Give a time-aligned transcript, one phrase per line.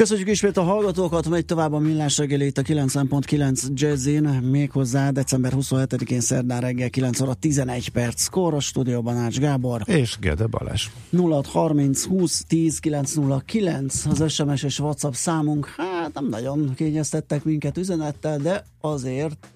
[0.00, 5.52] Köszönjük ismét a hallgatókat, megy tovább a millás reggeli itt a 90.9 Jazzin, méghozzá december
[5.56, 8.22] 27-én szerdán reggel 9 óra 11 perc.
[8.22, 9.82] Skóra a stúdióban Ács Gábor.
[9.86, 10.86] És Gede Balázs.
[11.10, 15.74] 0630 20 10 909 az SMS és WhatsApp számunk.
[15.76, 19.48] Hát nem nagyon kényeztettek minket üzenettel, de azért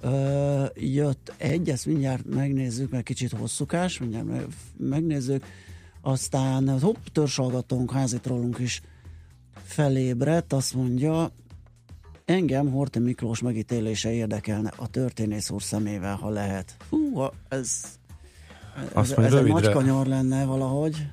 [0.00, 4.26] ö, jött egy, ezt mindjárt megnézzük, mert kicsit hosszúkás, mindjárt
[4.76, 5.44] megnézzük.
[6.02, 8.82] Aztán hopp, törzsalgatónk, házitról is
[9.54, 11.30] felébredt, azt mondja,
[12.24, 16.76] engem Horti Miklós megítélése érdekelne a történész úr szemével, ha lehet.
[16.90, 17.98] Hú, ez,
[18.94, 21.06] ez, ez egy nagy kanyar lenne valahogy,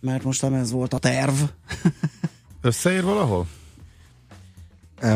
[0.00, 1.34] mert most nem ez volt a terv.
[2.60, 3.46] Összeér valahol?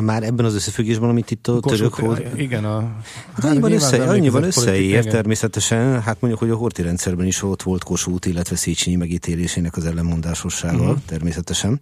[0.00, 2.18] Már ebben az összefüggésben, amit itt a török hoz...
[2.36, 2.92] Igen, a...
[3.32, 7.84] Hát annyiban, össze, annyiban összeér természetesen, hát mondjuk, hogy a horti rendszerben is ott volt
[7.84, 10.98] Kossuth, illetve Széchenyi megítélésének az ellenmondásossága uh-huh.
[11.06, 11.80] természetesen,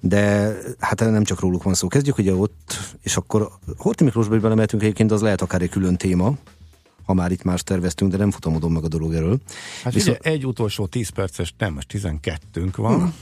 [0.00, 1.88] de hát nem csak róluk van szó.
[1.88, 5.96] Kezdjük ugye ott, és akkor Horti Miklósba is belemeltünk egyébként, az lehet akár egy külön
[5.96, 6.34] téma,
[7.06, 9.38] ha már itt más terveztünk, de nem futamodom meg a dolog erről.
[9.82, 10.18] Hát Viszont...
[10.20, 12.94] ugye egy utolsó 10 perces, nem, most 12 van.
[12.94, 13.12] Uh-huh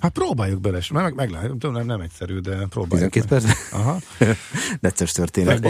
[0.00, 3.10] Hát próbáljuk bele, meg, meg, meg nem, nem egyszerű, de próbáljuk.
[3.12, 3.72] 12 perc?
[3.72, 4.00] Aha.
[4.80, 5.60] Necces történet.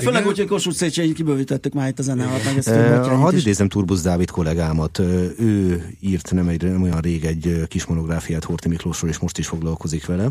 [0.00, 3.68] Főleg úgy, hogy Kossuth Széchenyi kibővítettük már itt a zenállat, meg ezt uh, Hadd idézem
[3.68, 4.98] Turbusz Dávid kollégámat.
[5.38, 9.46] Ő írt nem, egy, nem olyan rég egy kis monográfiát Horti Miklósról, és most is
[9.46, 10.28] foglalkozik vele.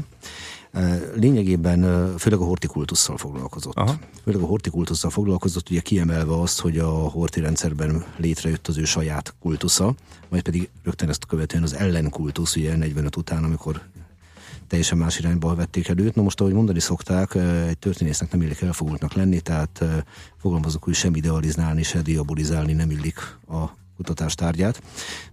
[1.16, 1.82] Lényegében
[2.18, 3.76] főleg a hortikultusszal foglalkozott.
[3.76, 4.00] Aha.
[4.24, 9.36] Főleg a hortikultusszal foglalkozott, ugye kiemelve azt, hogy a horti rendszerben létrejött az ő saját
[9.40, 9.96] kultusza,
[10.30, 13.82] majd pedig rögtön ezt követően az ellenkultusz, ugye 45 után, amikor
[14.68, 16.16] teljesen más irányba vették előtt.
[16.16, 17.36] Na most, ahogy mondani szokták,
[17.68, 19.84] egy történésznek nem illik elfogultnak lenni, tehát
[20.38, 23.66] fogalmazok, hogy sem idealizálni, se diabolizálni nem illik a
[24.00, 24.82] kutatástárgyát.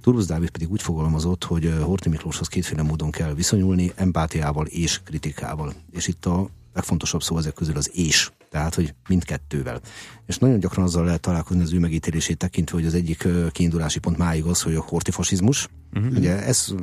[0.00, 5.72] Turbusz Dávid pedig úgy fogalmazott, hogy Horti Miklóshoz kétféle módon kell viszonyulni, empátiával és kritikával.
[5.90, 9.80] És itt a legfontosabb szó ezek közül az és, tehát, hogy mindkettővel.
[10.26, 14.16] És nagyon gyakran azzal lehet találkozni az ő megítélését tekintve, hogy az egyik kiindulási pont
[14.16, 16.16] máig az, hogy a hortifasizmus, uh-huh.
[16.16, 16.74] ugye ezt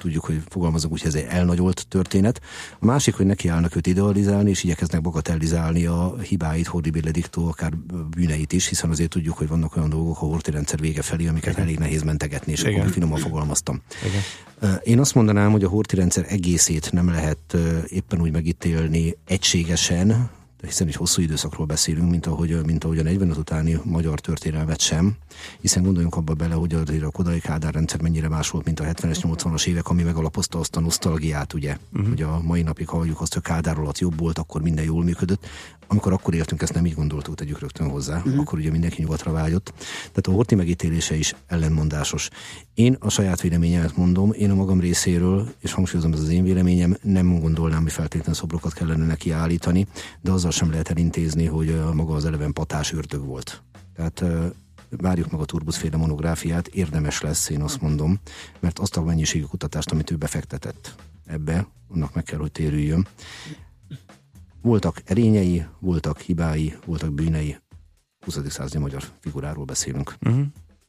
[0.00, 2.40] tudjuk, hogy fogalmazunk úgy, hogy ez egy elnagyolt történet.
[2.80, 7.76] A másik, hogy nekiállnak őt idealizálni, és igyekeznek bagatellizálni a hibáit, Hordi diktó, akár
[8.10, 11.52] bűneit is, hiszen azért tudjuk, hogy vannak olyan dolgok a horti rendszer vége felé, amiket
[11.52, 11.64] Igen.
[11.64, 12.80] elég nehéz mentegetni, és Igen.
[12.80, 13.82] akkor finoman fogalmaztam.
[14.06, 14.22] Igen.
[14.82, 17.56] Én azt mondanám, hogy a horti rendszer egészét nem lehet
[17.88, 20.30] éppen úgy megítélni egységesen,
[20.66, 25.16] hiszen egy hosszú időszakról beszélünk, mint ahogy, mint ahogy a 45 utáni magyar történelmet sem,
[25.60, 29.18] hiszen gondoljunk abba bele, hogy a Kodai Kádár rendszer mennyire más volt, mint a 70-es,
[29.22, 32.08] 80-as évek, ami megalapozta azt a nosztalgiát, ugye, uh-huh.
[32.08, 35.46] hogy a mai napig halljuk azt, hogy Kádár alatt jobb volt, akkor minden jól működött.
[35.86, 38.38] Amikor akkor éltünk, ezt nem így gondoltuk, tegyük rögtön hozzá, uh-huh.
[38.38, 39.72] akkor ugye mindenki nyugatra vágyott.
[39.98, 42.28] Tehát a Horti megítélése is ellenmondásos.
[42.74, 46.96] Én a saját véleményemet mondom, én a magam részéről, és hangsúlyozom, ez az én véleményem,
[47.02, 49.86] nem gondolnám, hogy feltétlenül szobrokat kellene neki állítani,
[50.20, 53.62] de azzal sem lehet elintézni, hogy maga az eleven patás ördög volt.
[53.94, 54.24] Tehát
[54.88, 58.20] várjuk meg a turbuszféle monográfiát, érdemes lesz, én azt mondom,
[58.60, 63.06] mert azt a mennyiségű kutatást, amit ő befektetett ebbe, annak meg kell, hogy térüljön.
[64.62, 67.56] Voltak erényei, voltak hibái, voltak bűnei.
[68.24, 68.38] 20.
[68.48, 70.14] századi magyar figuráról beszélünk.
[70.20, 70.44] Uh-huh.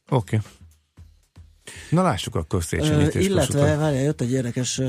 [0.08, 0.36] Oké.
[0.36, 0.50] Okay.
[1.90, 4.80] Na lássuk akkor Széchenit uh, Illetve, várja, jött egy érdekes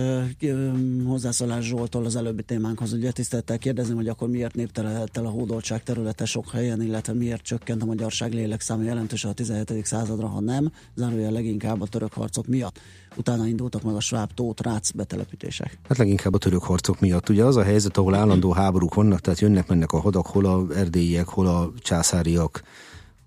[1.05, 2.93] hozzászólás Zsoltól az előbbi témánkhoz.
[2.93, 7.41] Ugye tiszteltel kérdezni, hogy akkor miért néptelenedett el a hódoltság területe sok helyen, illetve miért
[7.41, 9.85] csökkent a magyarság lélekszáma jelentősen a 17.
[9.85, 12.79] századra, ha nem, zárójel leginkább a török harcok miatt.
[13.15, 15.77] Utána indultak meg a sváb tót, rác betelepítések.
[15.87, 17.29] Hát leginkább a török harcok miatt.
[17.29, 21.27] Ugye az a helyzet, ahol állandó háborúk vannak, tehát jönnek-mennek a hadak, hol a erdélyiek,
[21.27, 22.63] hol a császáriak,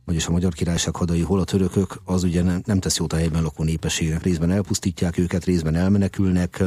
[0.08, 3.16] vagyis a magyar királyság hadai, hol a törökök, az ugye nem, nem tesz jót a
[3.16, 4.22] helyben lakó népességnek.
[4.22, 6.62] Részben elpusztítják őket, részben elmenekülnek,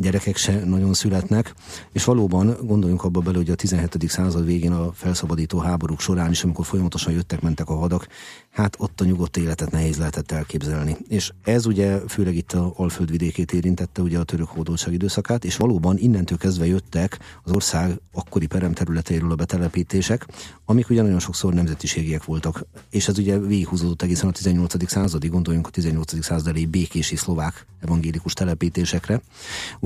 [0.00, 1.54] gyerekek se nagyon születnek,
[1.92, 4.08] és valóban gondoljunk abba bele, hogy a 17.
[4.08, 8.06] század végén a felszabadító háborúk során is, amikor folyamatosan jöttek-mentek a hadak,
[8.50, 10.96] hát ott a nyugodt életet nehéz lehetett elképzelni.
[11.08, 15.56] És ez ugye főleg itt a Alföld vidékét érintette, ugye a török hódoltság időszakát, és
[15.56, 20.26] valóban innentől kezdve jöttek az ország akkori peremterületeiről a betelepítések,
[20.64, 22.66] amik ugye nagyon sokszor nemzetiségiek voltak.
[22.90, 24.90] És ez ugye végighúzódott egészen a 18.
[24.90, 26.24] századig, gondoljunk a 18.
[26.24, 29.20] századi békési szlovák evangélikus telepítésekre.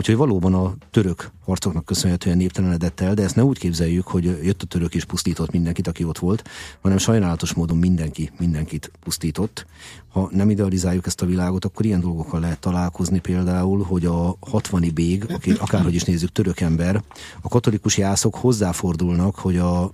[0.03, 4.63] Úgyhogy valóban a török harcoknak köszönhetően néptelenedett el, de ezt ne úgy képzeljük, hogy jött
[4.63, 6.49] a török és pusztított mindenkit, aki ott volt,
[6.81, 9.67] hanem sajnálatos módon mindenki mindenkit pusztított.
[10.09, 14.91] Ha nem idealizáljuk ezt a világot, akkor ilyen dolgokkal lehet találkozni például, hogy a 60
[14.95, 17.03] bég, aki akárhogy is nézzük, török ember,
[17.41, 19.93] a katolikus jászok hozzáfordulnak, hogy a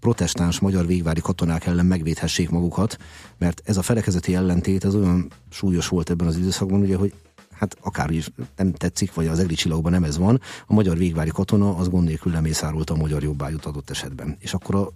[0.00, 2.98] protestáns magyar végvári katonák ellen megvédhessék magukat,
[3.36, 7.12] mert ez a felekezeti ellentét az olyan súlyos volt ebben az időszakban, ugye, hogy
[7.58, 11.30] hát akár is nem tetszik, vagy az egri csillagban nem ez van, a magyar végvári
[11.30, 14.36] katona az gond nélkül lemészárolta a magyar jobbágyút adott esetben.
[14.38, 14.92] És akkor a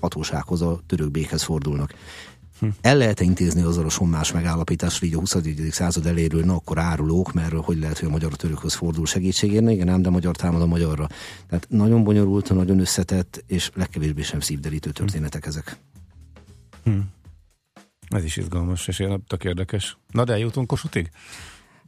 [0.00, 1.94] hatósághoz, a török békhez fordulnak.
[2.60, 2.66] Hm.
[2.80, 5.36] El lehet intézni azzal a sommás megállapításra így a 20.
[5.70, 9.88] század eléről, na akkor árulók, mert hogy lehet, hogy a magyar törökhöz fordul segítségérni, igen,
[9.88, 11.06] ám de magyar támad a magyarra.
[11.48, 15.76] Tehát nagyon bonyolult, nagyon összetett, és legkevésbé sem szívderítő történetek ezek.
[16.84, 16.98] Hm.
[18.08, 19.96] Ez is izgalmas, és ilyen tök érdekes.
[20.10, 21.10] Na de eljutunk Kosutig?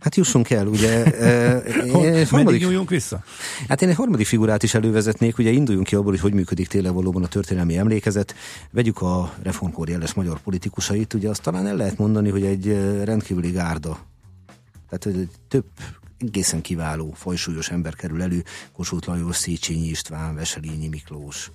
[0.01, 1.05] Hát jussunk el, ugye.
[1.05, 3.25] e, harmadik, nyúljunk vissza?
[3.69, 6.93] Hát én egy harmadik figurát is elővezetnék, ugye induljunk ki abból, hogy hogy működik tényleg
[6.93, 8.35] valóban a történelmi emlékezet.
[8.71, 12.67] Vegyük a reformkor jeles magyar politikusait, ugye azt talán el lehet mondani, hogy egy
[13.05, 13.99] rendkívüli gárda.
[14.89, 15.65] Tehát egy több
[16.19, 21.51] egészen kiváló, fajsúlyos ember kerül elő, Kossuth Lajos, Széchenyi István, Veselényi Miklós,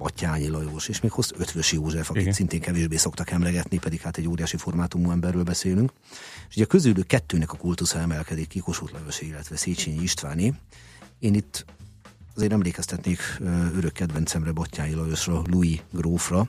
[0.00, 2.32] Battyányi Lajos, és még hozt Ötvösi József, akit Igen.
[2.34, 5.92] szintén kevésbé szoktak emlegetni, pedig hát egy óriási formátumú emberről beszélünk.
[6.48, 10.54] És ugye közülük kettőnek a kultusza emelkedik ki, Kossuth Lajos, illetve Széchenyi Istváni.
[11.18, 11.64] Én itt
[12.34, 13.18] azért emlékeztetnék
[13.74, 16.48] örök kedvencemre, Battyányi Lajosra, Louis grófra.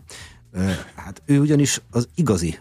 [0.96, 2.60] Hát ő ugyanis az igazi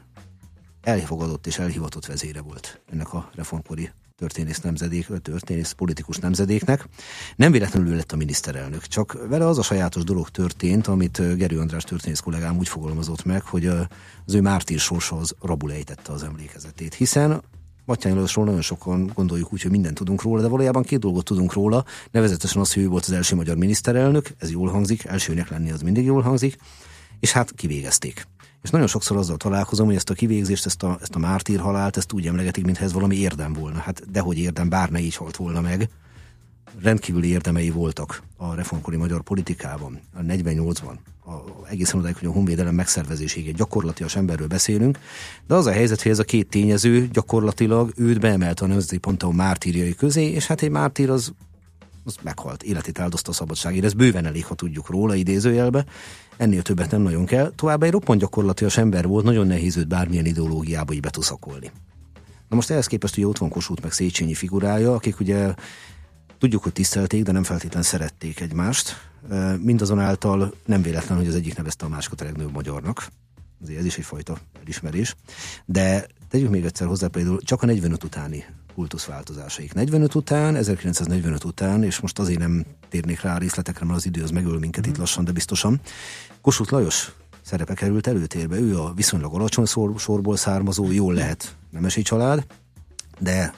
[0.82, 3.90] elfogadott és elhivatott vezére volt ennek a reformkori
[4.20, 6.88] történész nemzedék, történész politikus nemzedéknek.
[7.36, 11.84] Nem véletlenül lett a miniszterelnök, csak vele az a sajátos dolog történt, amit Gerő András
[11.84, 16.94] történész kollégám úgy fogalmazott meg, hogy az ő mártír sorsa az rabul ejtette az emlékezetét,
[16.94, 17.42] hiszen
[17.84, 21.52] Matyány Lajosról nagyon sokan gondoljuk úgy, hogy mindent tudunk róla, de valójában két dolgot tudunk
[21.52, 25.70] róla, nevezetesen az, hogy ő volt az első magyar miniszterelnök, ez jól hangzik, elsőnek lenni
[25.70, 26.56] az mindig jól hangzik,
[27.20, 28.26] és hát kivégezték.
[28.62, 31.96] És nagyon sokszor azzal találkozom, hogy ezt a kivégzést, ezt a, ezt a mártír halált,
[31.96, 33.78] ezt úgy emlegetik, mintha ez valami érdem volna.
[33.78, 35.88] Hát dehogy érdem, bár ne így halt volna meg.
[36.82, 40.94] Rendkívüli érdemei voltak a reformkori magyar politikában, a 48-ban,
[41.26, 41.32] a,
[41.68, 44.98] egészen odáig, hogy a honvédelem megszervezéséig gyakorlatilag emberről beszélünk,
[45.46, 49.34] de az a helyzet, hogy ez a két tényező gyakorlatilag őt beemelte a Nemzeti Panteon
[49.34, 51.32] mártírjai közé, és hát egy mártír az
[52.04, 53.84] az meghalt, életét áldozta a szabadságért.
[53.84, 55.84] Ez bőven elég, ha tudjuk róla, idézőjelbe.
[56.36, 57.52] Ennél többet nem nagyon kell.
[57.54, 61.70] Továbbá egy roppant gyakorlatilag ember volt, nagyon nehéz őt bármilyen ideológiába így betuszakolni.
[62.48, 65.54] Na most ehhez képest ugye ott van Kossuth meg Széchenyi figurája, akik ugye
[66.38, 69.10] tudjuk, hogy tisztelték, de nem feltétlenül szerették egymást.
[69.58, 73.08] Mindazonáltal nem véletlen, hogy az egyik nevezte a másikat a legnagyobb magyarnak.
[73.62, 75.14] Azért ez is egyfajta elismerés.
[75.64, 78.44] De tegyük még egyszer hozzá például csak a 45 utáni
[78.80, 79.74] kultuszváltozásaik.
[79.74, 84.22] 45 után, 1945 után, és most azért nem térnék rá a részletekre, mert az idő
[84.22, 84.90] az megöl minket mm.
[84.90, 85.80] itt lassan, de biztosan.
[86.40, 87.12] Kossuth Lajos
[87.42, 88.56] szerepe került előtérbe.
[88.56, 89.64] Ő a viszonylag alacsony
[89.96, 92.46] sorból származó, jól lehet nemesi család,
[93.18, 93.54] de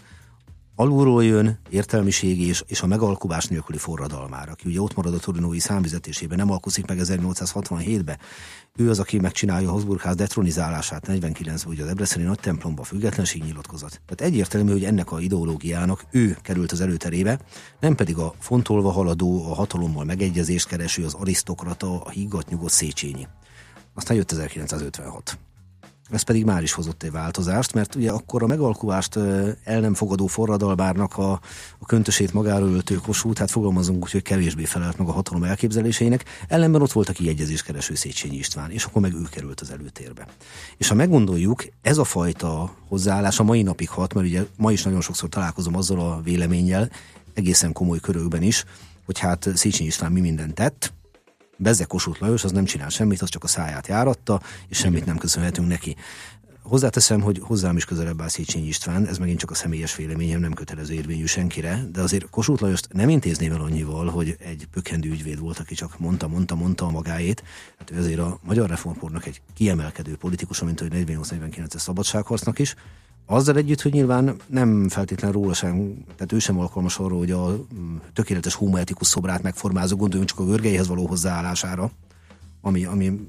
[0.75, 5.59] alulról jön értelmiségi és, és a megalkuvás nélküli forradalmára, aki ugye ott marad a turinói
[5.59, 8.19] számvizetésében, nem alkuszik meg 1867-be.
[8.77, 14.01] Ő az, aki megcsinálja a Habsburgház detronizálását 49-ben, ugye a Debreceni nagy templomba függetlenség nyilatkozat.
[14.07, 17.39] Tehát egyértelmű, hogy ennek a ideológiának ő került az előterébe,
[17.81, 23.27] nem pedig a fontolva haladó, a hatalommal megegyezést kereső, az arisztokrata, a higgadt nyugodt Széchenyi.
[23.95, 25.39] Aztán jött 1956.
[26.11, 29.17] Ez pedig már is hozott egy változást, mert ugye akkor a megalkuvást
[29.65, 31.33] el nem fogadó forradalmárnak a,
[31.79, 36.25] a köntösét magáról öltő kosút, hát fogalmazunk úgy, hogy kevésbé felelt meg a hatalom elképzeléseinek,
[36.49, 40.27] ellenben ott volt a kiegyezéskereső Széchenyi István, és akkor meg ő került az előtérbe.
[40.77, 44.83] És ha meggondoljuk, ez a fajta hozzáállás a mai napig hat, mert ugye ma is
[44.83, 46.91] nagyon sokszor találkozom azzal a véleménnyel,
[47.35, 48.65] egészen komoly körökben is,
[49.05, 50.93] hogy hát Széchenyi István mi mindent tett,
[51.63, 55.19] Bezze Kossuth Lajos az nem csinál semmit, az csak a száját járatta, és semmit nem
[55.19, 55.97] köszönhetünk neki.
[56.63, 60.53] Hozzáteszem, hogy hozzám is közelebb áll Széchenyi István, ez megint csak a személyes véleményem, nem
[60.53, 65.39] kötelező érvényű senkire, de azért Kossuth Lajost nem intézném el annyival, hogy egy pökkendő ügyvéd
[65.39, 67.43] volt, aki csak mondta, mondta, mondta a magáét.
[67.79, 72.75] Hát ő azért a magyar reformkornak egy kiemelkedő politikus, mint hogy 48-49-es szabadságharcnak is,
[73.33, 77.49] azzal együtt, hogy nyilván nem feltétlenül róla sem, tehát ő sem alkalmas arra, hogy a
[77.49, 81.91] mm, tökéletes homoetikus szobrát megformázó, gondoljunk csak a Görgeihez való hozzáállására,
[82.61, 83.29] ami, ami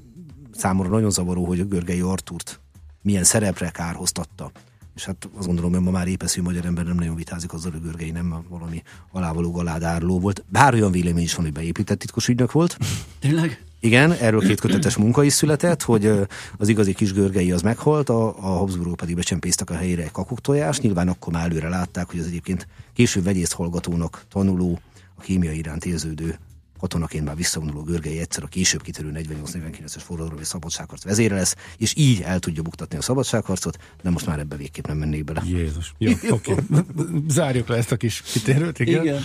[0.52, 2.60] számomra nagyon zavaró, hogy a Görgei Artúrt
[3.02, 4.50] milyen szerepre kárhoztatta.
[4.94, 7.82] És hát azt gondolom, hogy ma már épeszű magyar ember nem nagyon vitázik azzal, hogy
[7.82, 8.82] Görgei nem valami
[9.12, 10.44] alávaló galádárló volt.
[10.48, 12.78] Bár olyan vélemény is van, hogy beépített titkos ügynök volt.
[13.18, 13.64] Tényleg?
[13.84, 16.12] Igen, erről két kötetes munka is született, hogy
[16.56, 20.80] az igazi kis görgei az meghalt, a, a Habsburgok pedig becsempésztek a helyére egy kakuktojás.
[20.80, 24.80] Nyilván akkor már előre látták, hogy az egyébként később vegyész hallgatónak tanuló,
[25.14, 26.38] a kémia iránt érződő
[26.78, 31.94] katonaként már visszavonuló Görgei egyszer a később kitörő 48-49-es forradalom és szabadságharc vezére lesz, és
[31.96, 35.42] így el tudja buktatni a szabadságharcot, de most már ebbe végképp nem mennék bele.
[35.46, 35.94] Jézus.
[35.98, 36.52] Jó, oké.
[36.52, 36.64] Okay.
[37.28, 39.02] Zárjuk le ezt a kis kitérőt, igen.
[39.02, 39.22] igen.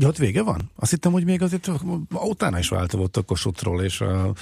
[0.00, 0.70] Ja, ott vége van?
[0.76, 1.70] Azt hittem, hogy még azért
[2.10, 4.32] utána is változott a Kossutról és a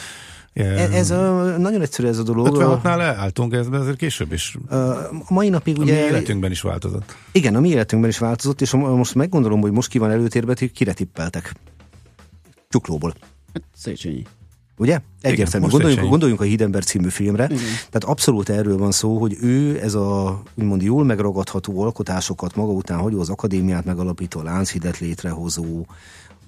[0.53, 0.95] Yeah.
[0.95, 2.49] Ez a, nagyon egyszerű ez a dolog.
[2.51, 4.57] 56-nál leálltunk, ez azért később is.
[4.69, 5.93] A mai napig ugye...
[5.93, 7.17] A mi életünkben is változott.
[7.33, 10.73] Igen, a mi életünkben is változott, és most meggondolom, hogy most ki van előtérben, hogy
[10.73, 11.55] kire tippeltek.
[12.69, 13.15] Csuklóból.
[13.55, 14.23] Hát Széchenyi.
[14.79, 15.01] Ugye?
[15.21, 15.67] Egyértelmű.
[15.69, 17.45] Gondoljunk, gondoljunk a Hidember című filmre.
[17.45, 17.59] Igen.
[17.61, 22.99] Tehát abszolút erről van szó, hogy ő ez a úgymond jól megragadható alkotásokat maga után
[22.99, 25.87] hagyó az akadémiát megalapító, Lánchidet létrehozó,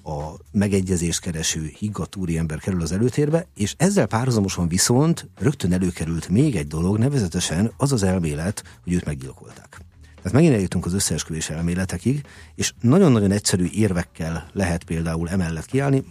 [0.03, 6.55] a megegyezést kereső higgadt ember kerül az előtérbe, és ezzel párhuzamosan viszont rögtön előkerült még
[6.55, 9.81] egy dolog, nevezetesen az az elmélet, hogy őt meggyilkolták.
[10.15, 12.21] Tehát megint eljutunk az összeesküvés elméletekig,
[12.55, 16.03] és nagyon-nagyon egyszerű érvekkel lehet például emellett kiállni.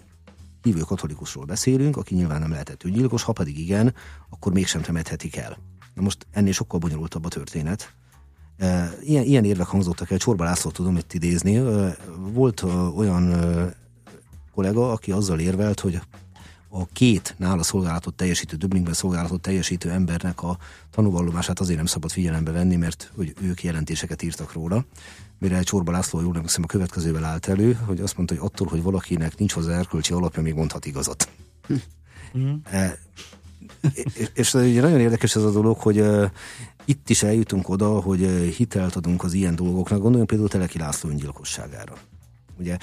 [0.62, 3.94] Hívő katolikusról beszélünk, aki nyilván nem lehetett öngyilkos, ha pedig igen,
[4.28, 5.58] akkor mégsem temethetik el.
[5.94, 7.94] Na most ennél sokkal bonyolultabb a történet.
[9.02, 11.62] Ilyen, ilyen érvek hangzottak el, Csorba László tudom itt idézni.
[12.32, 12.62] Volt
[12.96, 13.34] olyan
[14.54, 16.00] kollega, aki azzal érvelt, hogy
[16.72, 20.58] a két nála szolgálatot teljesítő, Döblingben szolgálatot teljesítő embernek a
[20.90, 24.84] tanúvallomását azért nem szabad figyelembe venni, mert hogy ők jelentéseket írtak róla.
[25.38, 28.82] Mire Csorba László, jól emlékszem, a következővel állt elő, hogy azt mondta, hogy attól, hogy
[28.82, 31.28] valakinek nincs hozzá erkölcsi alapja, még mondhat igazat.
[32.38, 32.54] Mm.
[32.62, 32.98] E,
[33.92, 36.30] és, és ugye nagyon érdekes ez a dolog, hogy uh,
[36.84, 39.98] itt is eljutunk oda, hogy uh, hitelt adunk az ilyen dolgoknak.
[39.98, 41.94] Gondoljunk például Teleki László öngyilkosságára.
[42.60, 42.76] Ugye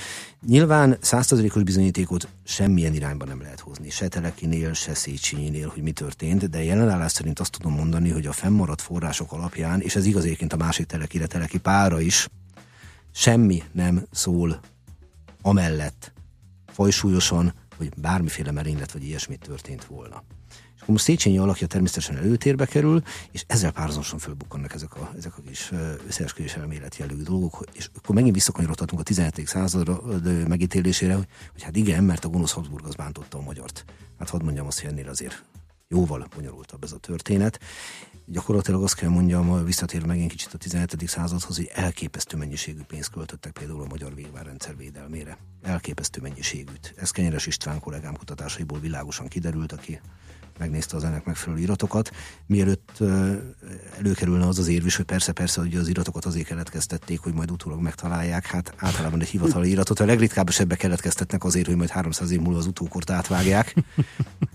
[0.47, 6.49] nyilván százszerzalékos bizonyítékot semmilyen irányba nem lehet hozni, se Telekinél, se Széchenyinél, hogy mi történt,
[6.49, 10.55] de jelenállás szerint azt tudom mondani, hogy a fennmaradt források alapján, és ez igaz a
[10.55, 12.27] másik Telekire, Teleki pára is,
[13.11, 14.59] semmi nem szól
[15.41, 16.13] amellett
[16.67, 20.23] fajsúlyosan, hogy bármiféle merénylet vagy ilyesmit történt volna.
[20.87, 23.01] Most Széchenyi alakja természetesen előtérbe kerül,
[23.31, 25.71] és ezzel párhuzamosan fölbukkannak ezek a, ezek a kis
[26.07, 29.47] összeesküvés elmélet jellegű dolgok, és akkor megint visszakanyarodhatunk a 17.
[29.47, 30.01] századra
[30.47, 33.85] megítélésére, hogy, hogy hát igen, mert a gonosz Habsburg az bántotta a magyart.
[34.19, 35.43] Hát hadd mondjam azt, hogy ennél azért
[35.87, 37.59] jóval bonyolultabb ez a történet.
[38.25, 41.07] Gyakorlatilag azt kell mondjam, visszatér megint kicsit a 17.
[41.07, 45.37] századhoz, hogy elképesztő mennyiségű pénzt költöttek például a magyar végvárrendszer védelmére.
[45.61, 46.93] Elképesztő mennyiségűt.
[46.97, 49.99] Ez Kenyeres István kollégám kutatásaiból világosan kiderült, aki
[50.59, 52.11] megnézte az ennek megfelelő iratokat,
[52.45, 53.03] mielőtt
[53.97, 57.81] előkerülne az az érv is, hogy persze-persze, hogy az iratokat azért keletkeztették, hogy majd utólag
[57.81, 58.45] megtalálják.
[58.45, 62.59] Hát általában egy hivatali iratot a legritkább esetben keletkeztetnek azért, hogy majd 300 év múlva
[62.59, 63.75] az utókort átvágják.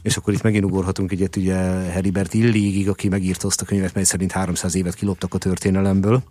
[0.03, 1.55] És akkor itt megint ugorhatunk egyet ugye
[1.91, 6.23] Heribert Illégig, aki megírta azt a könyvet, mely szerint 300 évet kiloptak a történelemből.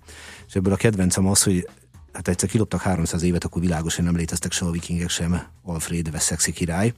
[0.48, 1.68] És ebből a kedvencem az, hogy
[2.13, 6.51] hát egyszer kiloptak 300 évet, akkor világosan nem léteztek se a vikingek sem, Alfred Wessexi
[6.51, 6.94] király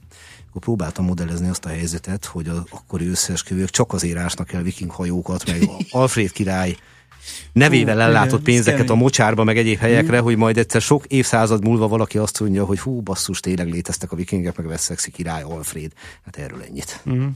[0.54, 4.90] akkor próbáltam modellezni azt a helyzetet, hogy az akkori összeesküvők csak azért ásnak el viking
[4.90, 6.76] hajókat, meg Alfred király
[7.52, 12.18] nevével ellátott pénzeket a mocsárba, meg egyéb helyekre, hogy majd egyszer sok évszázad múlva valaki
[12.18, 15.92] azt mondja, hogy hú, basszus, tényleg léteztek a vikingek, meg Wessexi király, Alfred.
[16.24, 17.00] Hát erről ennyit.
[17.10, 17.26] Mm.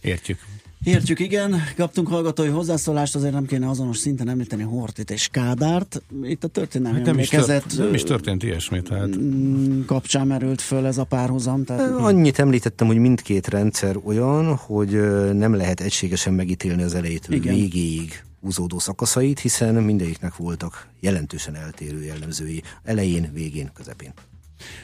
[0.00, 0.38] Értjük.
[0.84, 1.62] Értjük, igen.
[1.76, 6.02] Kaptunk hallgatói hozzászólást, azért nem kéne azonos szinten említeni Hortit és Kádárt.
[6.22, 8.82] Itt a történelmi hát nem, is tört, nem is történt ilyesmi.
[8.82, 9.16] Tehát...
[9.18, 11.64] Mm, kapcsán merült föl ez a párhuzam.
[11.64, 11.90] Tehát...
[11.90, 14.90] Annyit említettem, hogy mindkét rendszer olyan, hogy
[15.32, 17.54] nem lehet egységesen megítélni az elejétől igen.
[17.54, 24.12] végéig húzódó szakaszait, hiszen mindegyiknek voltak jelentősen eltérő jellemzői elején, végén, közepén.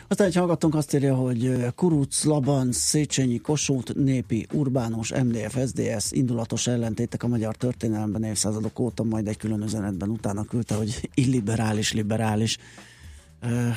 [0.08, 6.66] Aztán egy hallgatónk azt írja, hogy Kuruc, Laban, Széchenyi, Kossuth, Népi, Urbánus, MDF, SDS indulatos
[6.66, 12.58] ellentétek a magyar történelemben évszázadok óta, majd egy külön üzenetben utána küldte, hogy illiberális, liberális.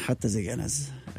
[0.05, 0.73] Hát ez igen, ez,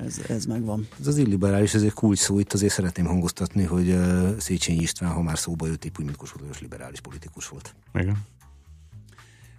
[0.05, 0.89] ez, ez megvan.
[1.01, 3.97] Ez az illiberális, ez egy kulcs szó, itt azért szeretném hangoztatni, hogy
[4.39, 7.75] Széchenyi István, ha már szóba jött, épp úgy, mint Kossuth liberális politikus volt.
[7.95, 8.17] Igen.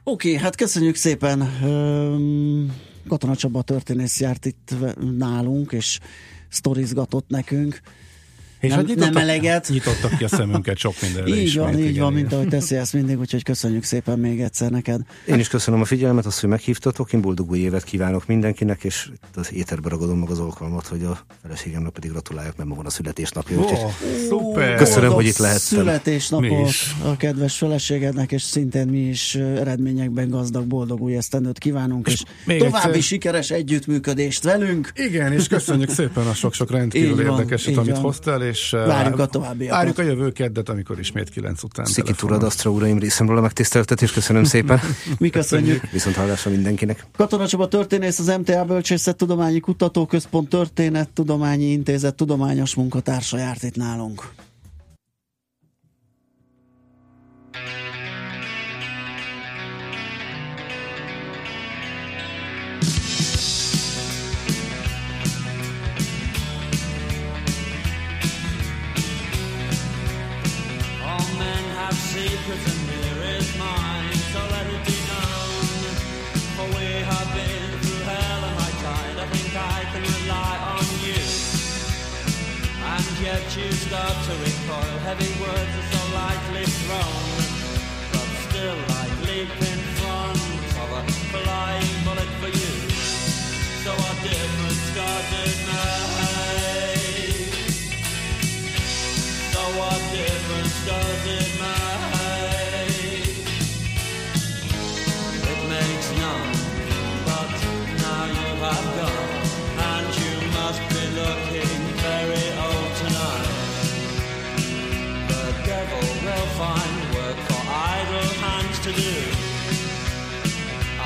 [0.03, 1.39] Oké, okay, hát köszönjük szépen.
[3.07, 4.75] Katona Csaba történész járt itt
[5.17, 5.99] nálunk, és
[6.49, 7.81] sztorizgatott nekünk.
[8.63, 9.69] És nem, hát nem eleget.
[9.69, 12.13] Nyitottak ki a szemünket sok mindenre Így ismét, van, így igen, van, igen.
[12.13, 15.01] mint ahogy teszi ezt mindig, úgyhogy köszönjük szépen még egyszer neked.
[15.25, 19.09] Én is köszönöm a figyelmet, azt, hogy meghívtatok, én boldog új évet kívánok mindenkinek, és
[19.13, 22.85] itt az éterbe ragadom meg az alkalmat, hogy a feleségemnek pedig gratuláljak, mert ma van
[22.85, 23.57] a születésnapja.
[23.57, 23.79] Úgyhogy
[24.27, 24.75] szuper!
[24.75, 25.79] Köszönöm, hogy itt lehettem.
[25.79, 32.23] Születésnapos a kedves feleségednek, és szintén mi is eredményekben gazdag, boldog új esztendőt kívánunk, és,
[32.45, 33.01] és további egyszer...
[33.01, 34.91] sikeres együttműködést velünk.
[34.95, 39.67] Igen, és köszönjük szépen a sok-sok rendkívül érdekeset, amit hoztál, és várjuk a további.
[39.67, 41.85] Várjuk a jövő keddet, amikor ismét kilenc után.
[41.85, 44.79] Sziki Turadasztra uraim részemről a megtiszteltetést, köszönöm szépen.
[45.19, 45.89] mi köszönjük.
[45.91, 47.05] Viszont hallásra mindenkinek.
[47.17, 53.75] Katona Csaba történész, az MTA Bölcsészet Tudományi Kutatóközpont Történet Tudományi Intézet tudományos munkatársa járt itt
[53.75, 54.31] nálunk.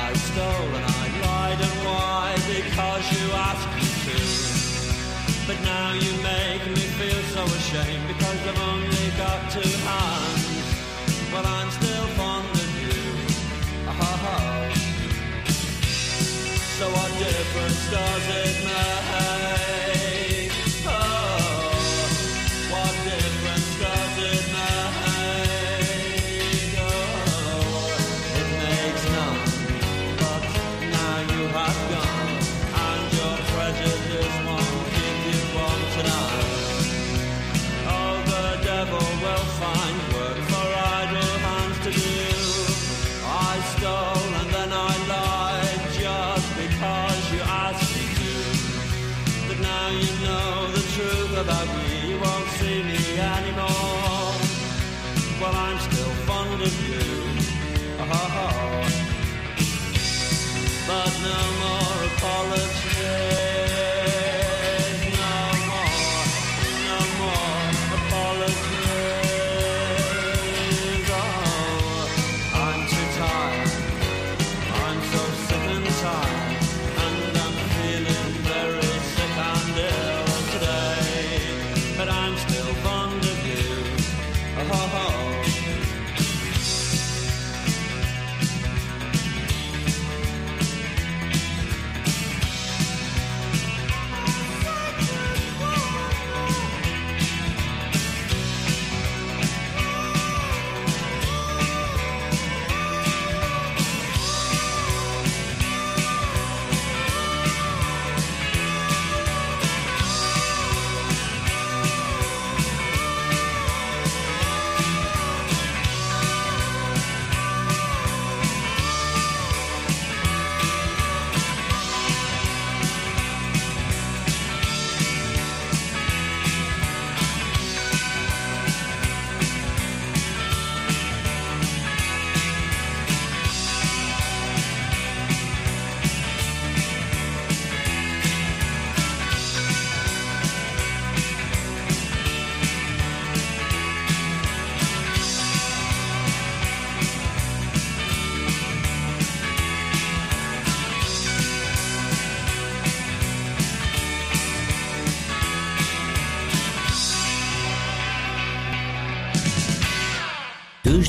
[0.08, 2.32] I stole and I lied and why?
[2.48, 4.18] Because you asked me to.
[5.46, 10.44] But now you make me feel so ashamed because I've only got two hands.
[11.30, 12.98] But I'm still fond of you.
[13.86, 14.72] Oh,
[16.78, 19.07] so what difference does it make?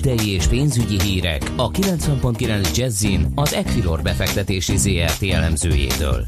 [0.10, 6.26] Tőzsdei és pénzügyi hírek a 90.9 Jazzin az Equilor befektetési ZRT elemzőjétől.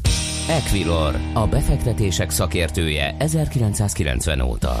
[0.48, 4.74] Equilor, a befektetések szakértője 1990 óta.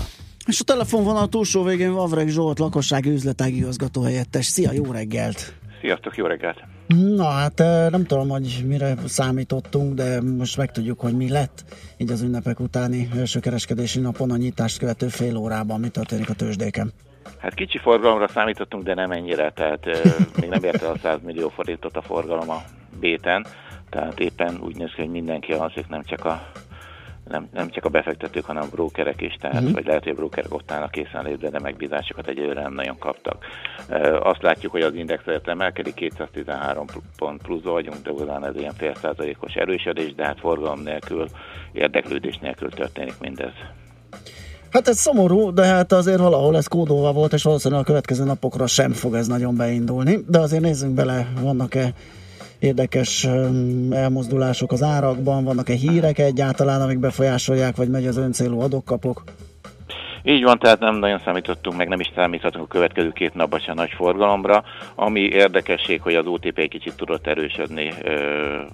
[0.46, 4.44] És a telefonvonal túlsó végén Vavreg Zsolt, lakossági üzletági igazgató helyettes.
[4.44, 5.54] Szia, jó reggelt!
[5.80, 6.64] Sziasztok, jó reggelt!
[7.16, 11.64] Na hát eh, nem tudom, hogy mire számítottunk, de most megtudjuk, hogy mi lett
[11.96, 16.34] így az ünnepek utáni első kereskedési napon a nyitást követő fél órában, mi történik a
[16.34, 16.92] tőzsdéken.
[17.42, 19.86] Hát kicsi forgalomra számítottunk, de nem ennyire, tehát
[20.40, 22.62] még nem érte a 100 millió forintot a forgalom a
[23.00, 23.46] béten,
[23.90, 26.42] tehát éppen úgy néz ki, hogy mindenki alszik, nem csak a
[27.28, 29.72] nem, nem csak a befektetők, hanem a brókerek is, tehát, uh-huh.
[29.72, 33.44] vagy lehet, hogy a brókerek ott állnak készen létre, de megbízásokat egyelőre nem nagyon kaptak.
[33.88, 38.56] Ö, Azt látjuk, hogy az index emelkedik, 213 pl- pont pluszba vagyunk, de utána ez
[38.56, 41.26] ilyen fél százalékos erősödés, de hát forgalom nélkül,
[41.72, 43.52] érdeklődés nélkül történik mindez.
[44.72, 48.66] Hát ez szomorú, de hát azért valahol ez kódolva volt, és valószínűleg a következő napokra
[48.66, 50.24] sem fog ez nagyon beindulni.
[50.28, 51.94] De azért nézzünk bele, vannak-e
[52.58, 53.28] érdekes
[53.90, 59.22] elmozdulások az árakban, vannak-e hírek egyáltalán, amik befolyásolják, vagy megy az öncélú adok-kapok?
[60.24, 63.74] Így van, tehát nem nagyon számítottunk, meg nem is számíthatunk a következő két napban sem
[63.74, 64.64] nagy forgalomra.
[64.94, 67.92] Ami érdekesség, hogy az OTP egy kicsit tudott erősödni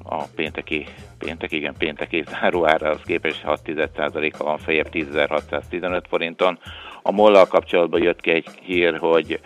[0.02, 0.87] a pénteki,
[1.18, 6.58] péntek, igen, pénteki záróára, az képest 6,1%-a van fejebb 10.615 forinton.
[7.02, 9.40] A mollal kapcsolatban jött ki egy hír, hogy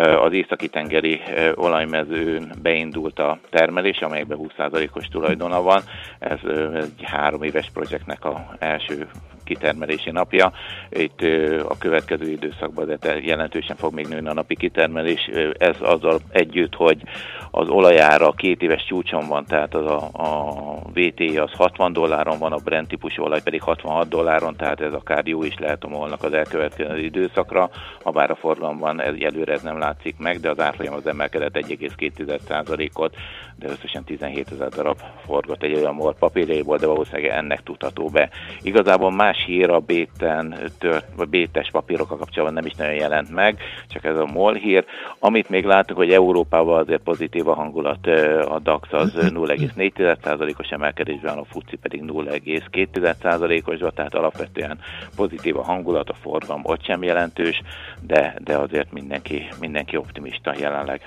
[0.00, 5.82] az északi tengeri ö, olajmezőn beindult a termelés, amelyekben 20%-os tulajdona van.
[6.18, 6.38] Ez
[6.74, 9.08] egy három éves projektnek a első
[9.44, 10.52] kitermelési napja.
[10.90, 11.20] Itt
[11.68, 15.30] a következő időszakban de jelentősen fog még nőni a napi kitermelés.
[15.58, 17.02] Ez azzal együtt, hogy
[17.50, 20.54] az olajára két éves csúcson van, tehát az a, a
[20.94, 25.26] VT az 60 dolláron van, a Brent típusú olaj pedig 66 dolláron, tehát ez akár
[25.26, 27.70] jó is lehet a molnak az elkövetkező időszakra,
[28.02, 31.54] ha bár a forgalomban ez, előre ez nem látszik meg, de az árfolyam az emelkedett
[31.54, 33.16] 1,2%-ot,
[33.56, 38.28] de összesen 17 ezer darab forgott egy olyan MOL papírjaiból, de valószínűleg ennek tudható be.
[38.62, 43.58] Igazából más hír a béten tört, vagy bétes papírokkal kapcsolatban nem is nagyon jelent meg,
[43.88, 44.84] csak ez a MOL hír.
[45.18, 48.06] Amit még látunk, hogy Európában azért pozitív a hangulat,
[48.48, 54.78] a DAX az 0,4%-os emelkedésben, a FUCI pedig 0,2%-os, tehát alapvetően
[55.16, 57.62] pozitív a hangulat, a forgalom ott sem jelentős,
[58.00, 61.00] de, de azért mindenki, mindenki optimista jelenleg.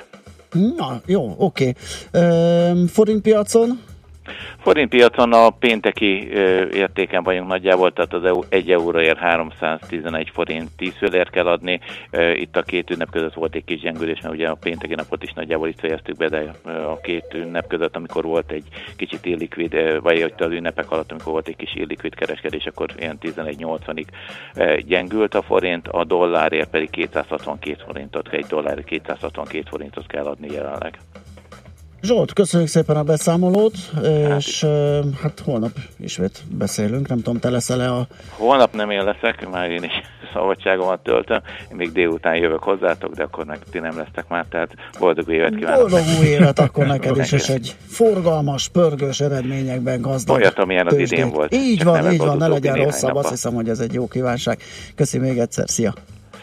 [0.77, 1.73] Na, jó, oké.
[2.11, 2.87] Okay.
[2.87, 3.79] Forintpiacon?
[4.59, 6.29] Forintpiacon a pénteki
[6.73, 11.79] értéken vagyunk nagyjából, tehát az EU, 1 euróért 311 forint 10 fillért kell adni.
[12.33, 15.33] Itt a két ünnep között volt egy kis gyengülés, mert ugye a pénteki napot is
[15.33, 18.63] nagyjából itt fejeztük be, de a két ünnep között, amikor volt egy
[18.95, 23.17] kicsit illikvid, vagy ott az ünnepek alatt, amikor volt egy kis illikvid kereskedés, akkor ilyen
[23.21, 24.05] 11.80-ig
[24.55, 30.47] ö, gyengült a forint, a dollárért pedig 262 forintot, egy dollár 262 forintot kell adni
[30.51, 30.97] jelenleg.
[32.01, 33.75] Zsolt, köszönjük szépen a beszámolót,
[34.37, 34.65] és
[35.21, 38.07] hát holnap ismét beszélünk, nem tudom, te leszel-e a...
[38.29, 39.91] Holnap nem én leszek, már én is
[40.33, 44.69] szabadságomat töltöm, én még délután jövök hozzátok, de akkor meg ti nem lesztek már, tehát
[44.99, 45.89] boldog évet kívánok.
[45.89, 50.97] Boldog új évet akkor neked is, és egy forgalmas, pörgős eredményekben gazdag Olyat, amilyen az
[50.97, 51.53] idén volt.
[51.53, 53.31] Így van, így van, ne legyen rosszabb, azt napban.
[53.31, 54.61] hiszem, hogy ez egy jó kívánság.
[54.95, 55.93] Köszi még egyszer, szia!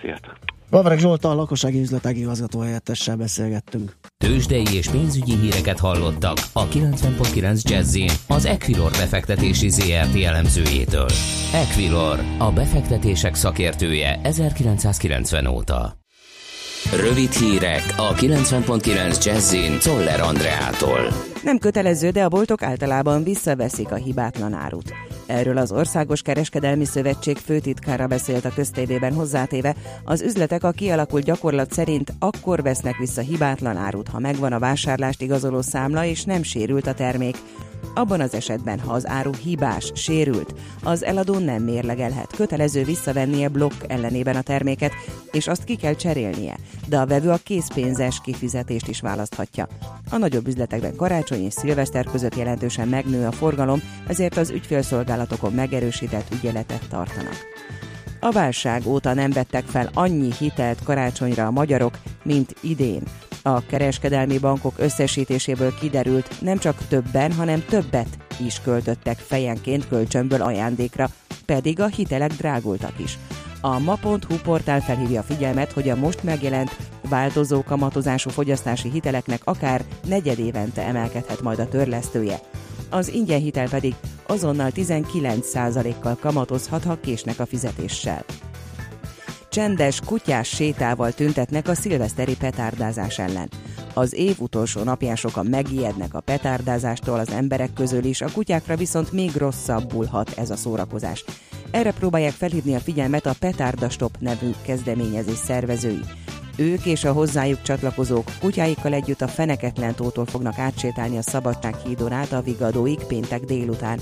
[0.00, 0.34] Sziasztok!
[0.74, 3.96] Bavreg Zsoltal, a lakossági üzletági igazgató helyettessel beszélgettünk.
[4.24, 11.08] Tőzsdei és pénzügyi híreket hallottak a 90.9 jazz az Equilor befektetési ZRT elemzőjétől.
[11.52, 15.98] Equilor, a befektetések szakértője 1990 óta.
[16.96, 21.00] Rövid hírek a 90.9 Jazzin Toller Andreától.
[21.42, 24.92] Nem kötelező, de a boltok általában visszaveszik a hibátlan árut.
[25.26, 31.72] Erről az Országos Kereskedelmi Szövetség főtitkára beszélt a köztévében hozzátéve, az üzletek a kialakult gyakorlat
[31.72, 36.86] szerint akkor vesznek vissza hibátlan árut, ha megvan a vásárlást igazoló számla és nem sérült
[36.86, 37.36] a termék.
[37.94, 42.36] Abban az esetben, ha az áru hibás, sérült, az eladó nem mérlegelhet.
[42.36, 44.92] Kötelező visszavennie blokk ellenében a terméket,
[45.30, 46.56] és azt ki kell cserélnie,
[46.88, 49.68] de a vevő a készpénzes kifizetést is választhatja.
[50.10, 56.34] A nagyobb üzletekben karácsony és szilveszter között jelentősen megnő a forgalom, ezért az ügyfélszolgálatokon megerősített
[56.34, 57.36] ügyeletet tartanak.
[58.20, 63.02] A válság óta nem vettek fel annyi hitelt karácsonyra a magyarok, mint idén.
[63.46, 71.08] A kereskedelmi bankok összesítéséből kiderült, nem csak többen, hanem többet is költöttek fejenként kölcsönből ajándékra,
[71.46, 73.18] pedig a hitelek drágultak is.
[73.60, 76.76] A ma.hu portál felhívja a figyelmet, hogy a most megjelent
[77.08, 82.40] változó kamatozású fogyasztási hiteleknek akár negyedévente emelkedhet majd a törlesztője.
[82.90, 83.94] Az ingyen hitel pedig
[84.26, 88.24] azonnal 19%-kal kamatozhat, ha késnek a fizetéssel
[89.54, 93.50] csendes kutyás sétával tüntetnek a szilveszteri petárdázás ellen.
[93.92, 99.12] Az év utolsó napján sokan megijednek a petárdázástól az emberek közül is, a kutyákra viszont
[99.12, 101.24] még rosszabbul hat ez a szórakozás.
[101.70, 106.04] Erre próbálják felhívni a figyelmet a Petárda Stop nevű kezdeményezés szervezői.
[106.56, 112.12] Ők és a hozzájuk csatlakozók kutyáikkal együtt a Feneketlen tótól fognak átsétálni a Szabadság hídon
[112.12, 114.00] át a Vigadóig péntek délután.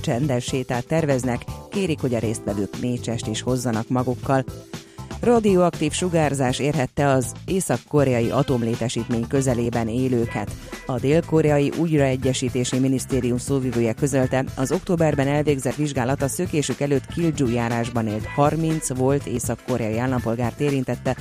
[0.00, 4.44] Csendes sétát terveznek, kérik, hogy a résztvevők mécsest is hozzanak magukkal.
[5.24, 10.50] Radioaktív sugárzás érhette az észak-koreai atomlétesítmény közelében élőket.
[10.86, 18.06] A dél-koreai újraegyesítési minisztérium szóvivője közölte, az októberben elvégzett vizsgálat a szökésük előtt Kilju járásban
[18.06, 21.16] élt 30 volt észak-koreai állampolgárt érintette.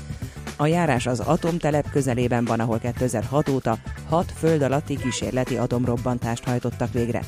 [0.58, 3.78] A járás az atomtelep közelében van, ahol 2006 óta
[4.10, 7.22] 6 föld alatti kísérleti atomrobbantást hajtottak végre.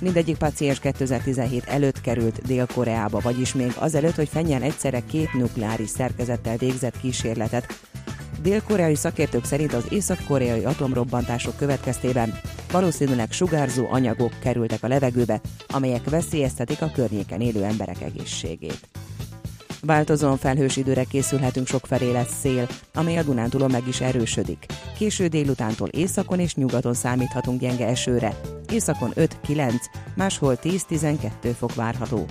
[0.00, 6.56] Mindegyik paciens 2017 előtt került Dél-Koreába, vagyis még azelőtt, hogy Fenyen egyszerre két nukleáris szerkezettel
[6.56, 7.80] végzett kísérletet.
[8.42, 12.40] Dél-koreai szakértők szerint az észak-koreai atomrobbantások következtében
[12.72, 18.88] valószínűleg sugárzó anyagok kerültek a levegőbe, amelyek veszélyeztetik a környéken élő emberek egészségét.
[19.86, 24.66] Változóan felhős időre készülhetünk sokfelé lesz szél, amely a Dunántúlon meg is erősödik.
[24.98, 28.40] Késő délutántól északon és nyugaton számíthatunk gyenge esőre.
[28.72, 29.72] Északon 5-9,
[30.16, 32.26] máshol 10-12 fok várható.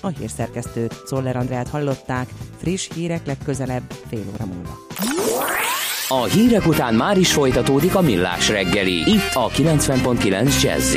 [0.00, 2.28] A hírszerkesztőt, Szoller Andrát hallották,
[2.60, 4.78] friss hírek legközelebb fél óra múlva.
[6.08, 10.96] A hírek után már is folytatódik a millás reggeli, itt a 90.9 jazz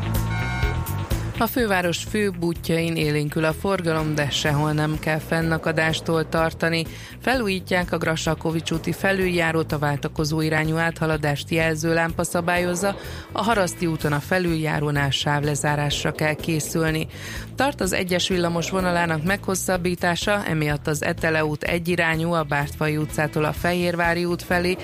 [1.41, 6.85] a főváros főbb útjain élénkül a forgalom, de sehol nem kell fennakadástól tartani.
[7.21, 12.95] Felújítják a Grassalkovics úti felüljárót, a váltakozó irányú áthaladást jelző lámpa szabályozza,
[13.31, 17.07] a Haraszti úton a felüljárónál sávlezárásra kell készülni.
[17.55, 23.53] Tart az egyes villamos vonalának meghosszabbítása, emiatt az Etele út egyirányú a Bártfai utcától a
[23.53, 24.77] Fehérvári út felé,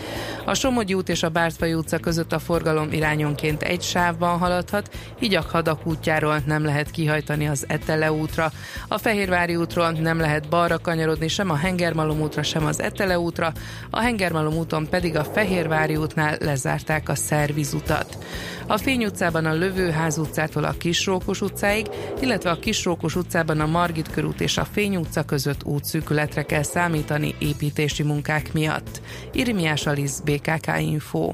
[0.46, 4.89] a Somogyi út és a Bártfai utca között a forgalom irányonként egy sávban haladhat,
[5.20, 8.52] így a Hadak útjáról nem lehet kihajtani az Etele útra.
[8.88, 13.54] A Fehérvári útról nem lehet balra kanyarodni sem a Hengermalom útra, sem az Etele útra,
[13.90, 18.18] a Hengermalom úton pedig a Fehérvári útnál lezárták a szervizutat.
[18.68, 21.88] A Fény utcában a Lövőház utcától a Kisrókos utcáig,
[22.22, 27.36] illetve a Kisrókos utcában a Margit körút és a Fény utca között útszűkületre kell számítani
[27.40, 29.02] építési munkák miatt.
[29.32, 31.34] Irmiás Alisz, BKK Info.